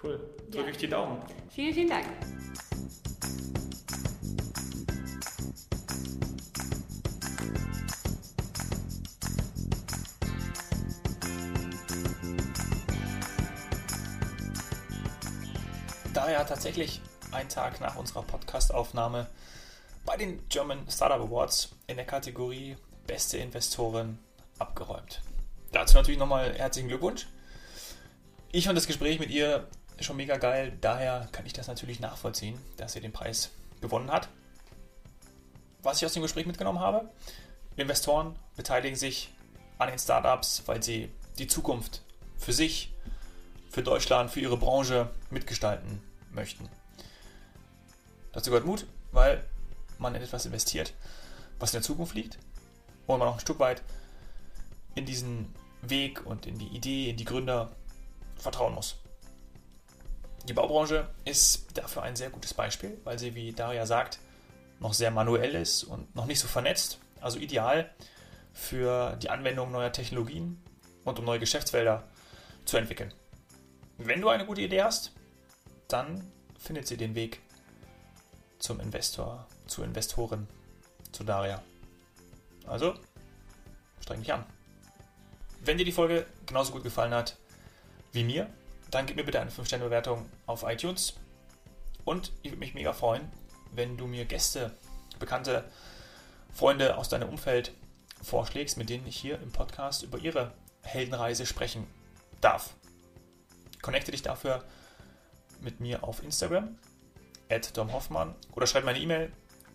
[0.02, 0.20] Cool.
[0.49, 0.72] Drücke ja.
[0.72, 1.22] ich die Daumen.
[1.49, 2.08] Vielen, vielen Dank.
[16.12, 19.28] Da ja tatsächlich ein Tag nach unserer Podcastaufnahme
[20.06, 22.76] bei den German Startup Awards in der Kategorie
[23.08, 24.20] Beste Investoren
[24.60, 25.22] abgeräumt.
[25.72, 27.28] Dazu natürlich nochmal herzlichen Glückwunsch.
[28.52, 29.68] Ich fand das Gespräch mit ihr
[29.99, 34.28] schon mega geil, daher kann ich das natürlich nachvollziehen, dass sie den Preis gewonnen hat.
[35.84, 37.10] Was ich aus dem Gespräch mitgenommen habe,
[37.76, 39.30] Investoren beteiligen sich
[39.78, 42.02] an den Startups, weil sie die Zukunft
[42.38, 42.93] für sich,
[43.70, 46.70] für Deutschland, für ihre Branche mitgestalten möchten.
[48.34, 49.43] Dazu gehört Mut, weil
[50.02, 50.93] man in etwas investiert,
[51.60, 52.38] was in der Zukunft liegt
[53.08, 53.82] und man auch ein Stück weit
[54.95, 57.72] in diesen Weg und in die Idee, in die Gründer
[58.38, 58.97] vertrauen muss.
[60.47, 64.20] Die Baubranche ist dafür ein sehr gutes Beispiel, weil sie, wie Daria sagt,
[64.80, 67.91] noch sehr manuell ist und noch nicht so vernetzt, also ideal
[68.52, 70.62] für die Anwendung neuer Technologien
[71.06, 72.04] und um neue Geschäftsfelder
[72.66, 73.14] zu entwickeln.
[73.97, 75.12] Wenn du eine gute Idee hast,
[75.88, 77.41] dann findet sie den Weg
[78.58, 80.47] zum Investor, zu Investoren,
[81.11, 81.61] zu Daria.
[82.67, 82.93] Also,
[84.01, 84.45] streng dich an.
[85.63, 87.38] Wenn dir die Folge genauso gut gefallen hat
[88.11, 88.49] wie mir,
[88.89, 91.13] dann gib mir bitte eine 5-Sterne-Bewertung auf iTunes.
[92.03, 93.32] Und ich würde mich mega freuen,
[93.74, 94.76] wenn du mir Gäste,
[95.19, 95.63] bekannte
[96.51, 97.72] Freunde aus deinem Umfeld
[98.22, 100.51] vorschlägst, mit denen ich hier im Podcast über ihre
[100.82, 101.88] Heldenreise sprechen
[102.41, 102.74] darf.
[103.82, 104.63] Connecte dich dafür
[105.61, 106.78] mit mir auf Instagram
[107.49, 109.32] at domhoffmann oder schreib meine E-Mail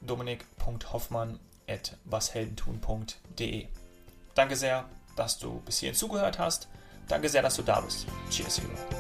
[0.06, 1.38] dominik.hoffmann
[1.68, 3.66] at washeldentun.de.
[4.34, 4.84] Danke sehr,
[5.16, 6.68] dass du bis hierhin zugehört hast.
[7.08, 8.06] Danke sehr, dass du da bist.
[8.30, 8.95] Cheers, Hero.